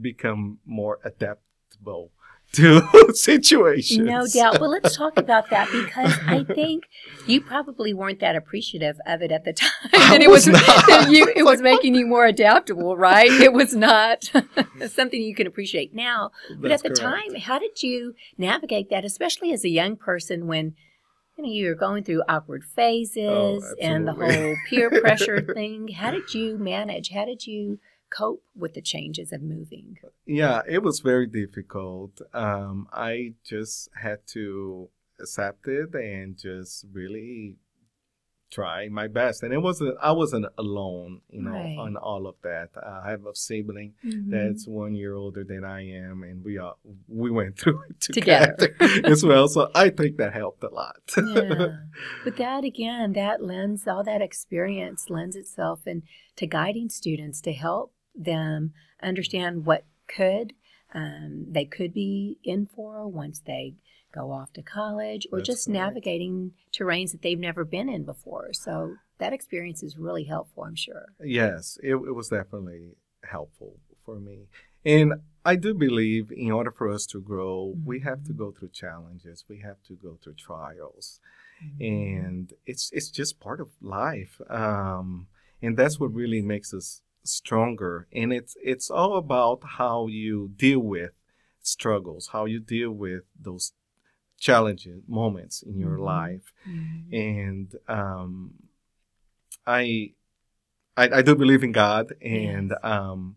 [0.00, 2.12] become more adaptable
[2.56, 2.82] to
[3.14, 4.06] situations.
[4.06, 4.60] No doubt.
[4.60, 6.84] Well, let's talk about that because I think
[7.26, 9.70] you probably weren't that appreciative of it at the time.
[9.94, 11.10] And it was was, not.
[11.10, 13.30] you, it was making you more adaptable, right?
[13.30, 14.30] It was not
[14.88, 16.30] something you can appreciate now.
[16.58, 17.00] But at the correct.
[17.00, 20.74] time, how did you navigate that, especially as a young person when
[21.36, 23.18] you know you're going through awkward phases
[23.64, 25.88] oh, and the Oh, whole peer pressure thing?
[25.88, 27.10] How did you manage?
[27.10, 27.78] How did you
[28.10, 29.98] cope with the changes of moving?
[30.26, 32.20] Yeah, it was very difficult.
[32.32, 34.88] Um, I just had to
[35.20, 37.56] accept it and just really
[38.48, 39.42] try my best.
[39.42, 41.76] And it wasn't I wasn't alone, you know, Right.
[41.78, 42.70] on all of that.
[42.80, 44.30] I have a sibling Mm-hmm.
[44.30, 46.76] that's one year older than I am, and we are
[47.08, 48.54] we went through it Together.
[48.56, 49.48] together, as well.
[49.48, 51.00] So I think that helped a lot.
[51.16, 51.78] yeah.
[52.24, 56.04] But that again, that lends all that experience lends itself in
[56.36, 60.52] to guiding students to help them understand what could
[60.94, 63.74] um, they could be in for once they
[64.12, 65.74] go off to college, or That's just right.
[65.74, 68.52] navigating terrains that they've never been in before.
[68.52, 71.06] So that experience is really helpful, I'm sure.
[71.22, 73.74] Yes, it, it was definitely helpful
[74.04, 74.46] for me.
[74.84, 78.38] And I do believe in order for us to grow, we have to Mhm.
[78.38, 79.44] go through challenges.
[79.48, 81.20] We have to go through trials.
[81.62, 81.84] Mm-hmm.
[81.84, 84.40] And it's it's just part of life.
[84.48, 85.26] Um,
[85.60, 88.06] and that's what really makes us stronger.
[88.12, 91.12] And it's it's all about how you deal with
[91.60, 93.72] struggles, how you deal with those
[94.38, 96.04] challenging moments in your Mhm.
[96.04, 97.12] life Mhm.
[97.12, 98.52] and um,
[99.66, 100.12] I,
[100.96, 102.78] I I do believe in God, and Yes.
[102.84, 103.36] um,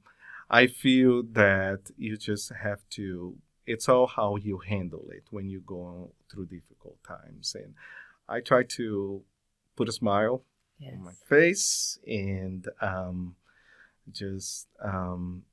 [0.49, 3.37] I feel that you just have to.
[3.65, 7.73] It's all how you handle it when you go through difficult times, and
[8.27, 9.23] I try to
[9.75, 10.43] put a smile
[10.79, 10.93] Yes.
[10.95, 13.35] on my face and um,
[14.11, 15.43] just um,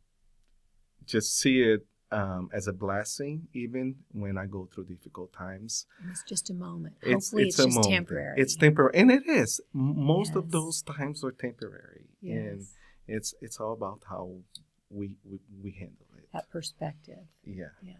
[1.04, 5.86] just see it um, as a blessing, even when I go through difficult times.
[6.00, 6.96] And It's just a moment.
[7.02, 7.86] It's, Hopefully, it's, just moment.
[7.86, 8.40] temporary.
[8.40, 9.60] It's temporary, and it is.
[9.72, 12.66] Most of those times are temporary, and
[13.08, 14.36] it's it's all about how
[14.90, 16.28] we we, we handle it.
[16.32, 17.26] that perspective.
[17.44, 17.66] Yeah.
[17.82, 17.94] Yeah.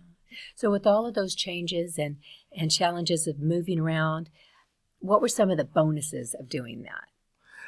[0.55, 2.17] So with all of those changes and
[2.57, 4.31] and challenges of moving around,
[5.01, 7.09] what were some of the bonuses of doing that?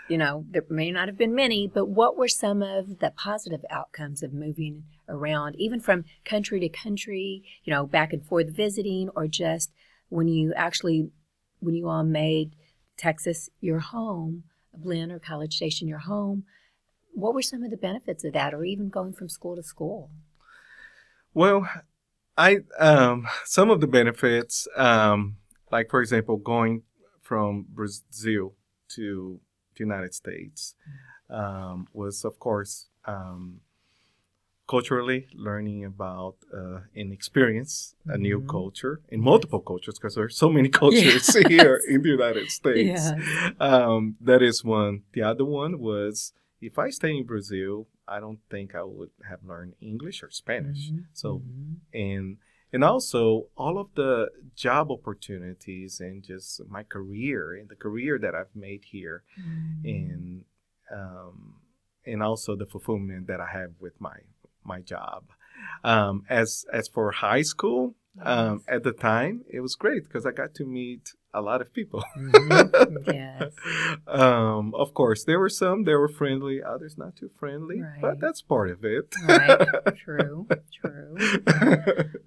[0.09, 3.65] You know, there may not have been many, but what were some of the positive
[3.71, 9.11] outcomes of moving around, even from country to country, you know, back and forth visiting,
[9.15, 9.71] or just
[10.09, 11.11] when you actually,
[11.61, 12.53] when you all made
[12.97, 14.45] Texas your home,
[14.75, 16.45] Blinn or College Station your home?
[17.15, 20.11] What were some of the benefits of that, or even going from school to school?
[21.35, 21.69] Well,
[22.37, 25.37] I um, some of the benefits, um,
[25.71, 26.83] like for example, going
[27.21, 28.55] from Brazil
[28.95, 29.41] to
[29.79, 30.75] the United States,
[31.31, 33.61] um, was of course um,
[34.69, 38.23] culturally learning about uh, an experience a mm-hmm.
[38.23, 41.49] new culture in multiple cultures because there's so many cultures yes.
[41.49, 43.03] here in the United States.
[43.03, 43.13] Yes.
[43.59, 45.03] Um, that is one.
[45.13, 49.41] The other one was if I stay in Brazil, I don't think I would have
[49.45, 50.91] learned English or Spanish.
[50.91, 51.03] Mm-hmm.
[51.13, 51.97] So, mm-hmm.
[51.97, 52.37] and
[52.73, 58.35] and also all of the job opportunities and just my career and the career that
[58.35, 59.87] I've made here, mm-hmm.
[59.87, 60.45] and
[60.93, 61.55] um,
[62.05, 64.19] and also the fulfillment that I have with my
[64.65, 65.25] my job.
[65.83, 70.31] Um, as as for high school, um, at the time, it was great because I
[70.31, 72.03] got to meet a lot of people.
[72.17, 72.97] Mm-hmm.
[73.13, 73.53] yes.
[74.07, 78.01] um, of course, there were some that were friendly, others not too friendly, right.
[78.01, 79.15] but that's part of it.
[79.27, 79.61] right.
[79.97, 80.47] True.
[80.81, 81.17] True.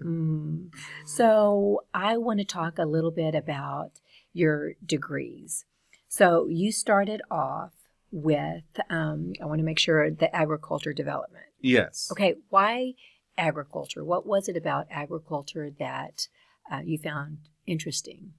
[0.02, 0.68] mm.
[1.04, 4.00] So I want to talk a little bit about
[4.32, 5.64] your degrees.
[6.08, 7.72] So you started off
[8.10, 11.46] with, um, I want to make sure the agriculture development.
[11.60, 12.08] Yes.
[12.12, 12.34] Okay.
[12.50, 12.92] Why
[13.38, 14.04] agriculture?
[14.04, 16.28] What was it about agriculture that
[16.70, 18.34] uh, you found interesting?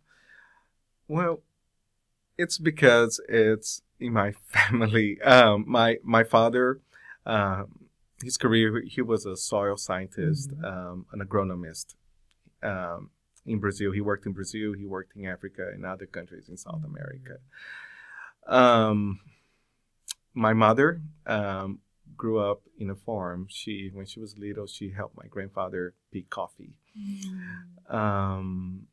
[1.08, 1.42] Well,
[2.38, 5.22] it's because it's in my family.
[5.22, 6.82] Um, my my father,
[7.26, 7.86] um,
[8.24, 10.66] his career, he was a soil scientist, mm-hmm.
[10.66, 11.96] um, an agronomist.
[12.62, 13.10] Um,
[13.46, 14.74] in Brazil, he worked in Brazil.
[14.74, 16.96] He worked in Africa and other countries in South mm-hmm.
[16.96, 17.38] America.
[18.48, 19.20] Um,
[20.34, 21.80] my mother um,
[22.16, 23.48] grew up in a farm.
[23.50, 26.74] She, when she was little, she helped my grandfather pick coffee.
[26.98, 27.94] Mm.
[27.94, 28.88] Um,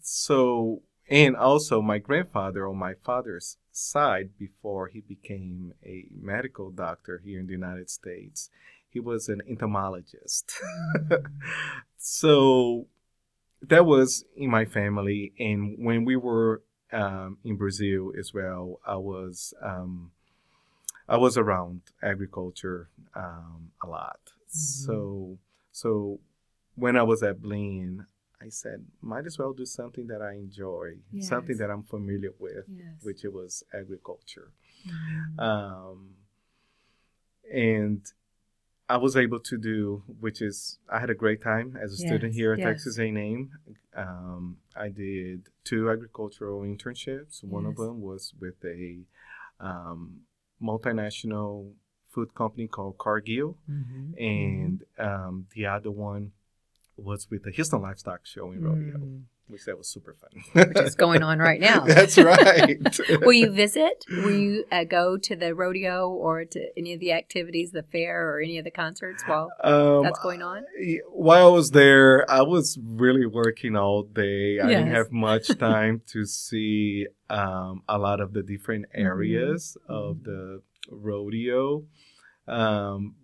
[0.00, 7.20] so, and also my grandfather on my father's side, before he became a medical doctor
[7.24, 8.50] here in the United States,
[8.88, 10.52] he was an entomologist.
[12.08, 12.86] So
[13.62, 15.32] that was in my family.
[15.40, 20.12] And when we were um, in Brazil as well, I was um,
[21.08, 24.20] I was around agriculture um, a lot.
[24.24, 24.86] Mm-hmm.
[24.86, 25.38] So
[25.72, 26.20] so
[26.76, 28.06] when I was at Blinn,
[28.46, 31.28] I said, might as well do something that I enjoy, yes.
[31.28, 32.86] something that I'm familiar with, yes.
[33.02, 34.52] which it was agriculture.
[34.86, 35.40] Mm-hmm.
[35.40, 36.10] Um,
[37.52, 38.06] and
[38.88, 42.08] I was able to do, which is, I had a great time as a yes.
[42.08, 43.50] student here at Texas A&M.
[43.96, 47.42] Um, I did two agricultural internships.
[47.42, 49.00] One of them was with a
[49.58, 50.20] um,
[50.62, 51.72] multinational
[52.12, 54.12] food company called Cargill, mm-hmm.
[54.18, 56.30] and um, the other one
[56.96, 58.98] was with the Houston Livestock Show in Rodeo.
[58.98, 59.22] Mm.
[59.48, 60.66] Which that was super fun.
[60.66, 61.80] Which is going on right now.
[61.86, 62.78] That's right.
[63.20, 64.04] Will you visit?
[64.10, 68.28] Will you uh, go to the rodeo or to any of the activities, the fair,
[68.28, 70.64] or any of the concerts while um, that's going on?
[71.10, 74.58] While I was there, I was really working all day.
[74.58, 79.06] I didn't have much time to see um, a lot of the different mm-hmm.
[79.06, 79.92] areas mm-hmm.
[79.92, 81.84] of the rodeo.
[82.48, 83.14] Um,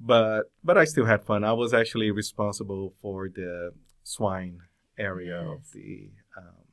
[0.00, 1.44] but but I still had fun.
[1.44, 4.60] I was actually responsible for the swine
[4.98, 5.52] area yes.
[5.52, 6.66] of the um,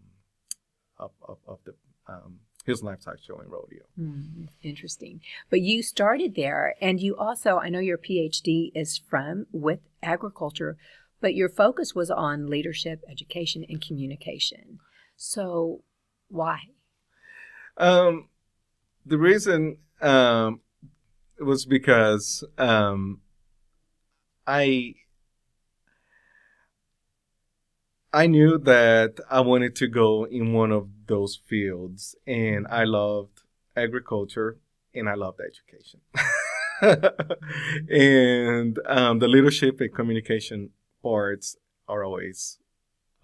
[0.98, 1.74] of, of, of the
[2.08, 3.84] um, Hills Livestock Show and Rodeo.
[4.00, 5.22] Mm, interesting.
[5.50, 10.78] But you started there, and you also I know your PhD is from with agriculture,
[11.22, 14.80] but your focus was on leadership, education, and communication.
[15.16, 15.84] So
[16.28, 16.60] why?
[17.78, 18.30] Um,
[19.06, 20.62] the reason um,
[21.46, 23.22] was because um,
[24.46, 24.96] I
[28.14, 33.42] I knew that I wanted to go in one of those fields, and I loved
[33.76, 34.58] agriculture
[34.94, 36.02] and I loved education.
[37.90, 40.70] and um, the leadership and communication
[41.02, 42.60] parts are always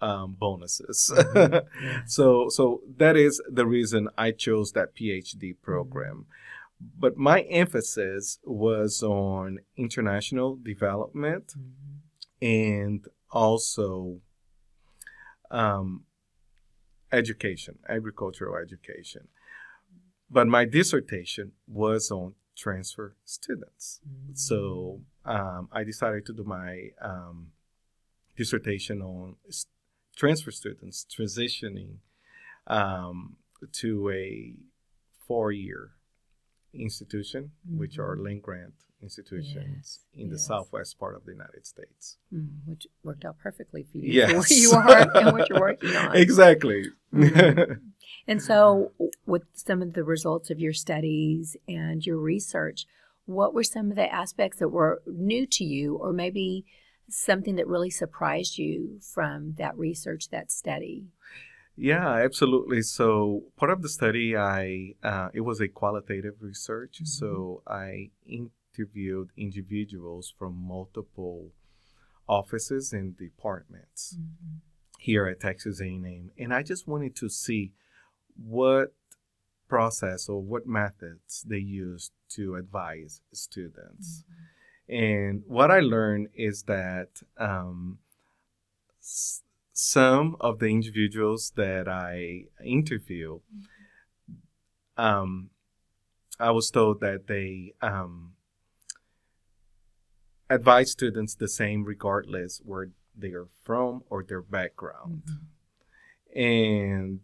[0.00, 1.12] um, bonuses.
[1.14, 1.66] Mm-hmm.
[2.06, 6.26] so, so that is the reason I chose that PhD program.
[6.80, 12.46] But my emphasis was on international development mm-hmm.
[12.46, 14.20] and also
[15.50, 16.04] um,
[17.12, 19.28] education, agricultural education.
[20.30, 24.00] But my dissertation was on transfer students.
[24.08, 24.34] Mm-hmm.
[24.34, 27.48] So um, I decided to do my um,
[28.36, 29.36] dissertation on
[30.16, 31.96] transfer students transitioning
[32.66, 33.36] um,
[33.72, 34.54] to a
[35.26, 35.92] four-year
[36.74, 38.24] institution, which are Mhm.
[38.24, 42.18] land grant institutions Yes, in the southwest part of the United States.
[42.32, 44.12] Mm, which worked out perfectly for you.
[44.12, 44.32] Yes.
[44.32, 46.14] Where you are and what you're working on.
[46.16, 46.84] exactly.
[47.12, 47.80] Mhm.
[48.26, 48.92] And so,
[49.26, 52.86] with some of the results of your studies and your research,
[53.24, 56.66] what were some of the aspects that were new to you, or maybe
[57.08, 61.06] something that really surprised you from that research, that study?
[61.82, 62.82] Yeah, absolutely.
[62.82, 67.00] So part of the study, I uh, it was a qualitative research.
[67.02, 67.06] Mhm.
[67.08, 71.52] So I interviewed individuals from multiple
[72.28, 74.18] offices and departments
[74.98, 77.72] here at Texas A&M, and I just wanted to see
[78.36, 78.92] what
[79.68, 84.24] process or what methods they used to advise students.
[84.88, 87.98] And what I learned is that um,
[89.00, 89.42] s-
[89.80, 93.40] some of the individuals that I interview,
[94.98, 95.50] um,
[96.38, 98.34] I was told that they um,
[100.50, 105.22] advise students the same regardless where they are from or their background.
[106.34, 107.20] And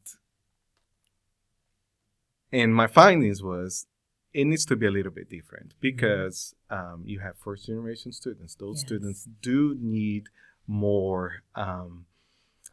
[2.51, 3.87] and my findings was
[4.33, 8.55] it needs to be a little bit different because um, you have first generation students.
[8.55, 8.87] Those Yes.
[8.87, 10.29] students do need
[10.67, 12.07] more, um,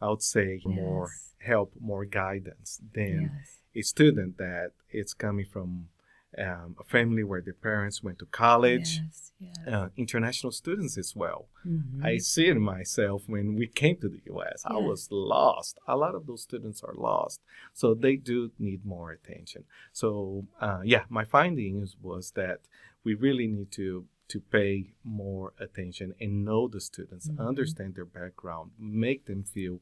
[0.04, 1.08] I would say, more
[1.50, 3.60] help, more guidance than Yes.
[3.80, 5.70] a student that is coming from
[6.46, 8.90] um, a family where the parents went to college.
[9.04, 9.32] Yes.
[9.38, 9.68] Yes.
[9.74, 11.42] Uh, international students as well.
[11.64, 12.04] Mhm.
[12.10, 14.58] I see it myself when we came to the US.
[14.76, 15.02] I was
[15.36, 15.74] lost.
[15.94, 17.38] A lot of those students are lost.
[17.80, 19.62] So they do need more attention.
[19.92, 22.58] So uh, yeah, my findings was that
[23.06, 23.88] we really need to
[24.32, 24.72] to pay
[25.04, 27.38] more attention and know the students, Mhm.
[27.50, 29.74] understand their background, make them feel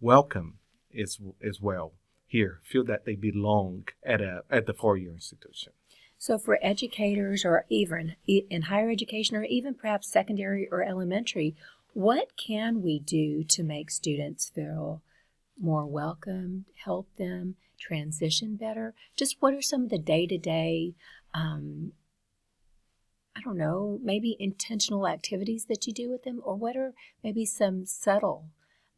[0.00, 0.58] welcome
[0.98, 1.92] as as well
[2.26, 5.72] here, feel that they belong at a at the four year institution.
[6.18, 11.54] So, for educators or even in higher education or even perhaps secondary or elementary,
[11.94, 15.02] what can we do to make students feel
[15.60, 18.94] more welcome, help them transition better?
[19.16, 20.94] Just what are some of the day to day,
[23.38, 27.44] I don't know, maybe intentional activities that you do with them, or what are maybe
[27.46, 28.50] some subtle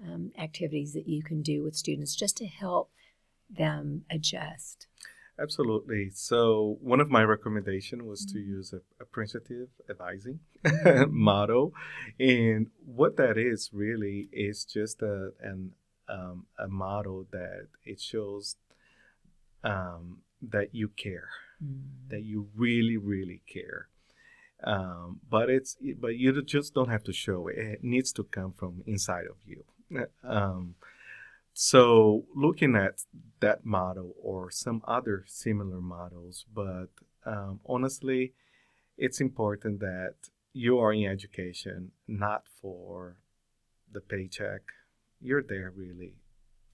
[0.05, 2.91] um, activities that you can do with students just to help
[3.49, 4.87] them adjust?
[5.39, 6.11] Absolutely.
[6.11, 8.47] So one of my recommendation was to Mhm.
[8.47, 11.11] use a appreciative advising Mhm.
[11.11, 11.73] model,
[12.19, 15.73] and what that is really is just a an
[16.09, 18.57] um, a model that it shows
[19.65, 21.29] um, that you care,
[22.09, 23.89] that you really really care.
[24.65, 27.59] Um, but it's but you just don't have to show it.
[27.59, 29.65] It needs to come from inside of you.
[30.23, 30.75] Um,
[31.53, 33.05] so looking at
[33.41, 36.89] that model or some other similar models, but
[37.27, 38.33] um, honestly,
[38.97, 40.15] it's important that
[40.53, 43.17] you are in education not for
[43.91, 44.63] the paycheck.
[45.21, 46.15] You're there really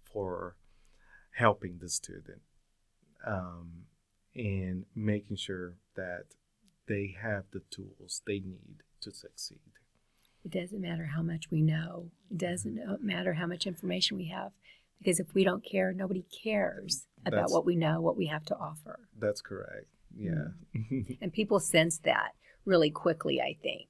[0.04, 0.56] for
[1.32, 2.42] helping the student
[3.26, 3.86] um,
[4.34, 6.24] and making sure that
[6.86, 9.75] they have the tools they need to succeed.
[10.46, 12.12] It doesn't matter how much we know.
[12.30, 14.52] It doesn't matter how much information we have.
[14.98, 18.44] Because if we don't care, nobody cares about That's- what we know, what we have
[18.44, 19.00] to offer.
[19.18, 19.86] That's correct.
[20.16, 20.50] Yeah.
[21.20, 22.30] And people sense that
[22.64, 23.88] really quickly, I think.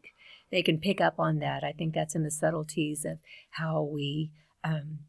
[0.50, 1.62] They can pick up on that.
[1.62, 3.18] I think that's in the subtleties of
[3.50, 4.30] how we
[4.64, 5.00] um,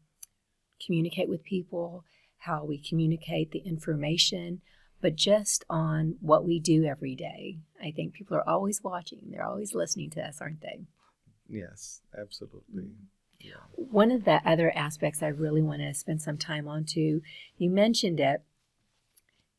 [0.84, 2.04] communicate with people,
[2.40, 4.60] how we communicate the information,
[5.00, 7.60] but just on what we do every day.
[7.82, 10.84] I think people are always watching, they're always listening to us, aren't they?
[11.48, 12.90] Yes, absolutely.
[13.40, 13.54] Yeah.
[13.72, 17.22] One of the other aspects I really want to spend some time on too,
[17.56, 18.42] you mentioned it.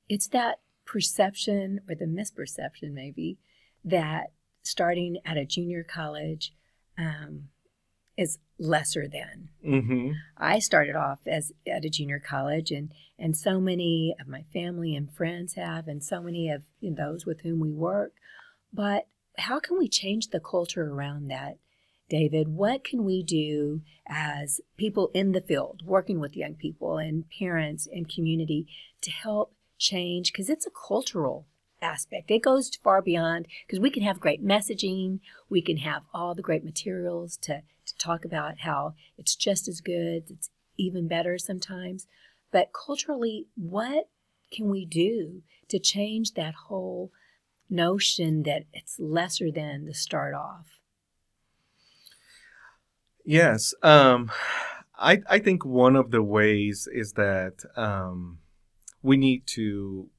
[0.09, 3.37] It's that perception or the misperception, maybe,
[3.85, 4.31] that
[4.63, 6.53] starting at a junior college
[6.97, 7.49] um,
[8.17, 9.49] is lesser than.
[9.65, 10.11] Mm-hmm.
[10.37, 14.95] I started off as at a junior college, and and so many of my family
[14.95, 18.13] and friends have, and so many of those with whom we work.
[18.73, 21.57] But how can we change the culture around that,
[22.09, 22.49] David?
[22.49, 27.87] What can we do as people in the field, working with young people and parents
[27.91, 28.67] and community,
[29.01, 30.31] to help change?
[30.31, 31.45] Because it's a cultural
[31.81, 32.31] aspect.
[32.31, 36.41] It goes far beyond because we can have great messaging, we can have all the
[36.41, 42.07] great materials to, to talk about how it's just as good, it's even better sometimes.
[42.51, 44.09] But culturally, what
[44.51, 47.11] can we do to change that whole
[47.69, 50.78] notion that it's lesser than to start off?
[53.29, 53.75] Yes.
[53.83, 54.31] Um,
[54.97, 58.39] I, I think one of the ways is that um,
[59.03, 60.09] we need to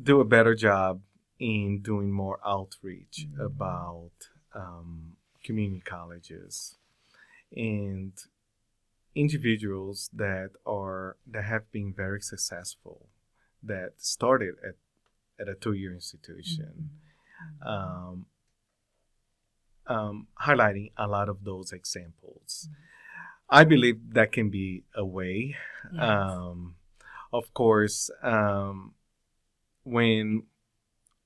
[0.00, 1.00] do a better job
[1.38, 3.40] in doing more outreach Mm-hmm.
[3.40, 4.10] about
[4.54, 6.76] um, community colleges
[7.56, 8.12] and
[9.14, 13.08] individuals that are that have been very successful
[13.62, 14.76] that started at
[15.40, 16.90] at a two-year institution
[17.40, 17.68] Mm-hmm.
[17.68, 18.26] um,
[19.88, 22.68] um, highlighting a lot of those examples.
[23.50, 25.56] I believe that can be a way.
[25.92, 26.02] Yes.
[26.02, 26.76] Um,
[27.32, 28.94] of course, um,
[29.84, 30.44] when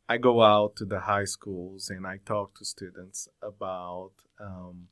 [0.08, 4.88] I go out to the high schools and I talk to students about um,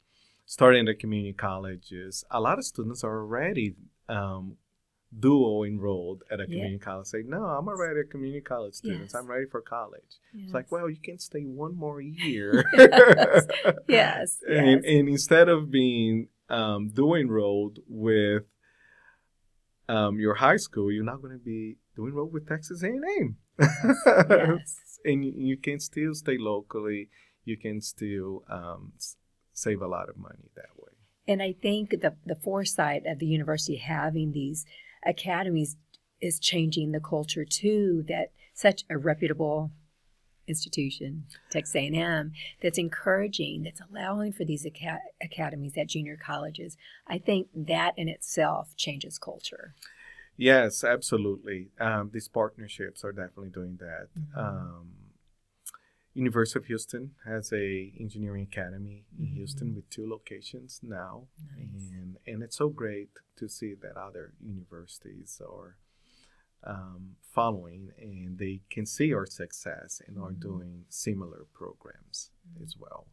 [0.46, 3.76] starting the community colleges, a lot of students are already
[5.18, 6.46] dual enrolled at a Yeah.
[6.46, 7.06] community college.
[7.08, 9.02] Say, no, I'm already a community college student.
[9.02, 9.14] Yes.
[9.14, 10.18] I'm ready for college.
[10.34, 12.64] It's like, well, you can stay one more year.
[12.76, 13.46] Yes.
[13.88, 18.44] yes, and, and instead of being um, dual enrolled with
[19.88, 23.36] um, your high school, you're not going to be dual enrolled with Texas A&M.
[23.58, 24.98] yes.
[25.04, 27.08] and you, you can still stay locally.
[27.44, 28.92] You can still um,
[29.52, 30.92] save a lot of money that way.
[31.28, 34.64] And I think the the foresight of the university having these
[35.04, 35.76] academies
[36.20, 38.04] is changing the culture too.
[38.08, 39.70] That such a reputable
[40.46, 46.76] institution, Texas A&M, that's encouraging, that's allowing for these aca- academies at junior colleges.
[47.06, 49.74] I think that in itself changes culture.
[50.36, 51.68] Yes, absolutely.
[51.78, 54.08] Um, these partnerships are definitely doing that.
[54.18, 54.38] Mhm.
[54.38, 54.88] Um,
[56.14, 59.34] University of Houston has a engineering academy in Mhm.
[59.34, 61.90] Houston with two locations now, Nice.
[61.92, 65.76] and and it's so great to see that other universities are
[66.62, 70.40] um, following and they can see our success and are Mhm.
[70.40, 72.62] doing similar programs Mm-hmm.
[72.64, 73.06] as well.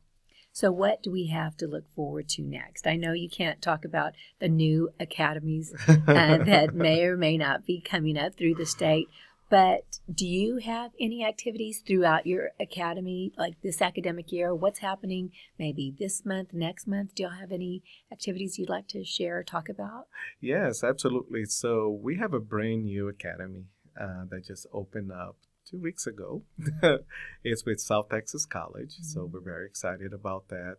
[0.51, 2.85] So, what do we have to look forward to next?
[2.87, 5.95] I know you can't talk about the new academies uh,
[6.43, 9.07] that may or may not be coming up through the state.
[9.49, 14.53] But do you have any activities throughout your academy, like this academic year?
[14.53, 17.15] What's happening maybe this month, next month?
[17.15, 17.81] Do y'all have any
[18.11, 20.07] activities you'd like to share or talk about?
[20.41, 21.45] Yes, absolutely.
[21.45, 23.65] So we have a brand new academy
[23.99, 26.43] uh, that just opened up two weeks ago.
[27.43, 29.31] it's with South Texas College, so Mhm.
[29.31, 30.77] we're very excited about that.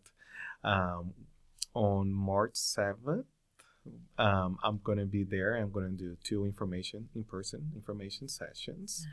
[0.62, 1.14] Um,
[1.74, 3.26] on March seventh,
[4.18, 5.54] um, I'm going to be there.
[5.56, 9.06] I'm going to do two information in-person information sessions.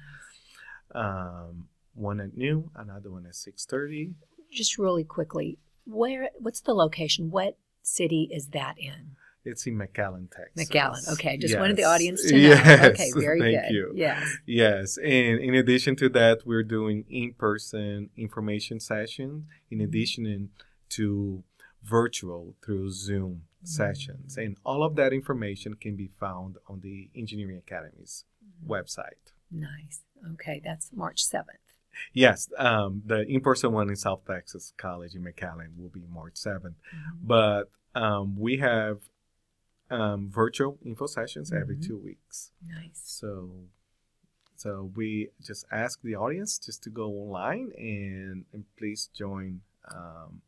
[0.93, 4.13] Um, one at noon, another one at six thirty.
[4.51, 6.29] Just really quickly, where?
[6.39, 7.31] What's the location?
[7.31, 9.15] What city is that in?
[9.47, 10.69] It's in McAllen, Texas.
[10.69, 11.13] McAllen.
[11.13, 12.37] Okay, just wanted the audience to know.
[12.49, 13.73] Yes, Okay, very thank good.
[13.73, 13.91] you.
[13.95, 14.37] Yes.
[14.47, 20.49] Yes, and in addition to that, we're doing in-person information sessions in addition
[20.89, 21.43] to
[21.83, 24.37] virtual through Zoom sessions.
[24.37, 28.25] And all of that information can be found on the Engineering Academy's
[28.67, 29.33] website.
[29.51, 30.01] Nice.
[30.33, 31.43] Okay, that's March 7th.
[32.13, 36.61] Yes, um, the in-person one in South Texas College in McAllen will be March 7th.
[36.61, 37.17] Mm-hmm.
[37.23, 38.99] But um, we have
[39.89, 41.87] um, virtual info sessions every Mhm.
[41.87, 42.51] two weeks.
[42.67, 43.01] Nice.
[43.05, 43.51] So,
[44.55, 49.61] so we just ask the audience just to go online and, and please join
[49.93, 50.41] um,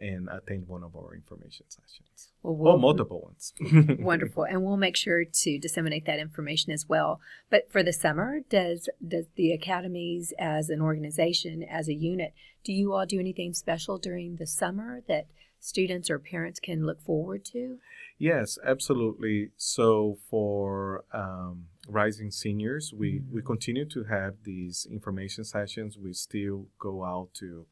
[0.00, 2.30] and attend one of our information sessions.
[2.42, 3.52] Well, Or multiple ones.
[4.02, 7.20] Wonderful, and we'll make sure to disseminate that information as well.
[7.50, 12.32] But for the summer, does does the academies as an organization, as a unit,
[12.64, 15.26] do you all do anything special during the summer that
[15.58, 17.78] students or parents can look forward to?
[18.18, 19.50] Yes, absolutely.
[19.56, 23.46] So for um, rising seniors, we, we Mhm.
[23.46, 25.98] continue to have these information sessions.
[25.98, 27.66] We still go out to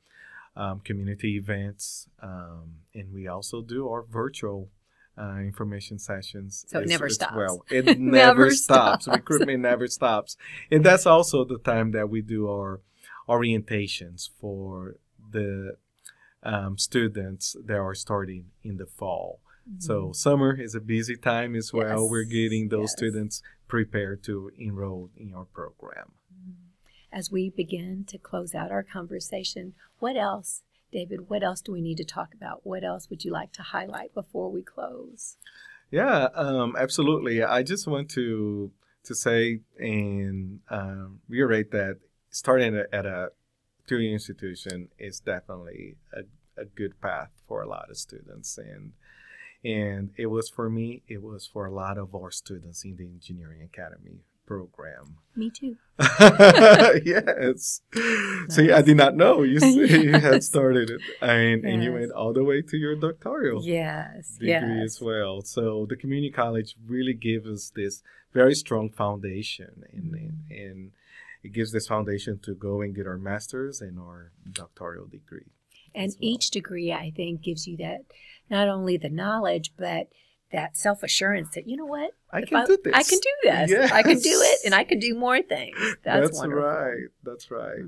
[0.59, 4.69] um, community events, um, and we also do our virtual
[5.17, 6.65] uh, information sessions.
[6.69, 7.37] So it as- never as stops.
[7.37, 9.05] Well, it Never never stops.
[9.05, 9.17] stops.
[9.17, 10.37] Recruitment never stops,
[10.71, 12.81] and that's also the time that we do our
[13.29, 14.97] orientations for
[15.31, 15.77] the
[16.43, 19.41] um, students that are starting in the fall.
[19.81, 22.09] So summer is a busy time as well.
[22.09, 22.93] We're getting those yes.
[22.93, 26.13] students prepared to enroll in our program.
[27.13, 31.81] As we begin to close out our conversation, what else, David, what else do we
[31.81, 32.61] need to talk about?
[32.65, 35.37] What else would you like to highlight before we close?
[35.91, 37.43] Yeah, um, absolutely.
[37.43, 38.73] I just want to
[39.05, 41.99] to say and um, reiterate that
[42.31, 43.31] starting at, at a
[43.87, 46.21] two-year institution is definitely a,
[46.61, 48.93] a good path for a lot of students, and
[49.65, 51.03] and it was for me.
[51.09, 54.21] It was for a lot of our students in the engineering academy
[54.53, 55.07] program.
[55.37, 55.77] Me too.
[57.15, 57.83] yes.
[58.49, 62.33] See, I did not know you, you had started it, and, and you went all
[62.33, 64.31] the way to your doctoral Yes.
[64.39, 64.49] degree
[64.81, 64.85] yes.
[64.85, 65.43] as well.
[65.43, 70.53] So the community college really gives us this very strong foundation, and Mm-hmm.
[70.65, 70.91] and
[71.47, 75.51] it gives this foundation to go and get our master's and our doctoral degree.
[75.95, 76.31] And well.
[76.33, 78.01] each degree, I think, gives you that
[78.51, 80.05] not only the knowledge, but
[80.51, 82.95] that self assurance that you know what I can I, do this.
[82.95, 83.71] I can do this.
[83.71, 83.93] Yes.
[83.93, 85.77] I can do it, and I can do more things.
[86.05, 86.65] That's, That's wonderful.
[86.65, 87.09] right.
[87.23, 87.79] That's right.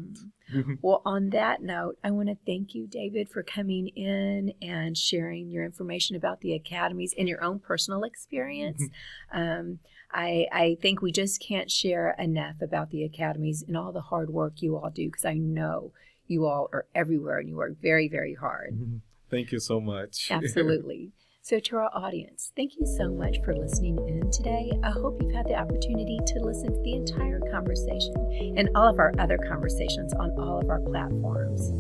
[0.53, 0.75] Mm-hmm.
[0.83, 5.51] well, on that note, I want to thank you, David, for coming in and sharing
[5.51, 8.83] your information about the academies and your own personal experience.
[9.33, 9.79] um,
[10.13, 14.31] I, I think we just can't share enough about the academies and all the hard
[14.31, 15.93] work you all do because I know
[16.27, 19.01] you all are everywhere and you work very, very hard.
[19.31, 20.29] Thank you so much.
[20.31, 21.13] Absolutely.
[21.43, 24.70] So, to our audience, thank you so much for listening in today.
[24.84, 28.14] I hope you've had the opportunity to listen to the entire conversation
[28.59, 31.72] and all of our other conversations on all of our platforms.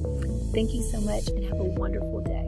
[0.54, 2.39] Thank you so much and have a wonderful day.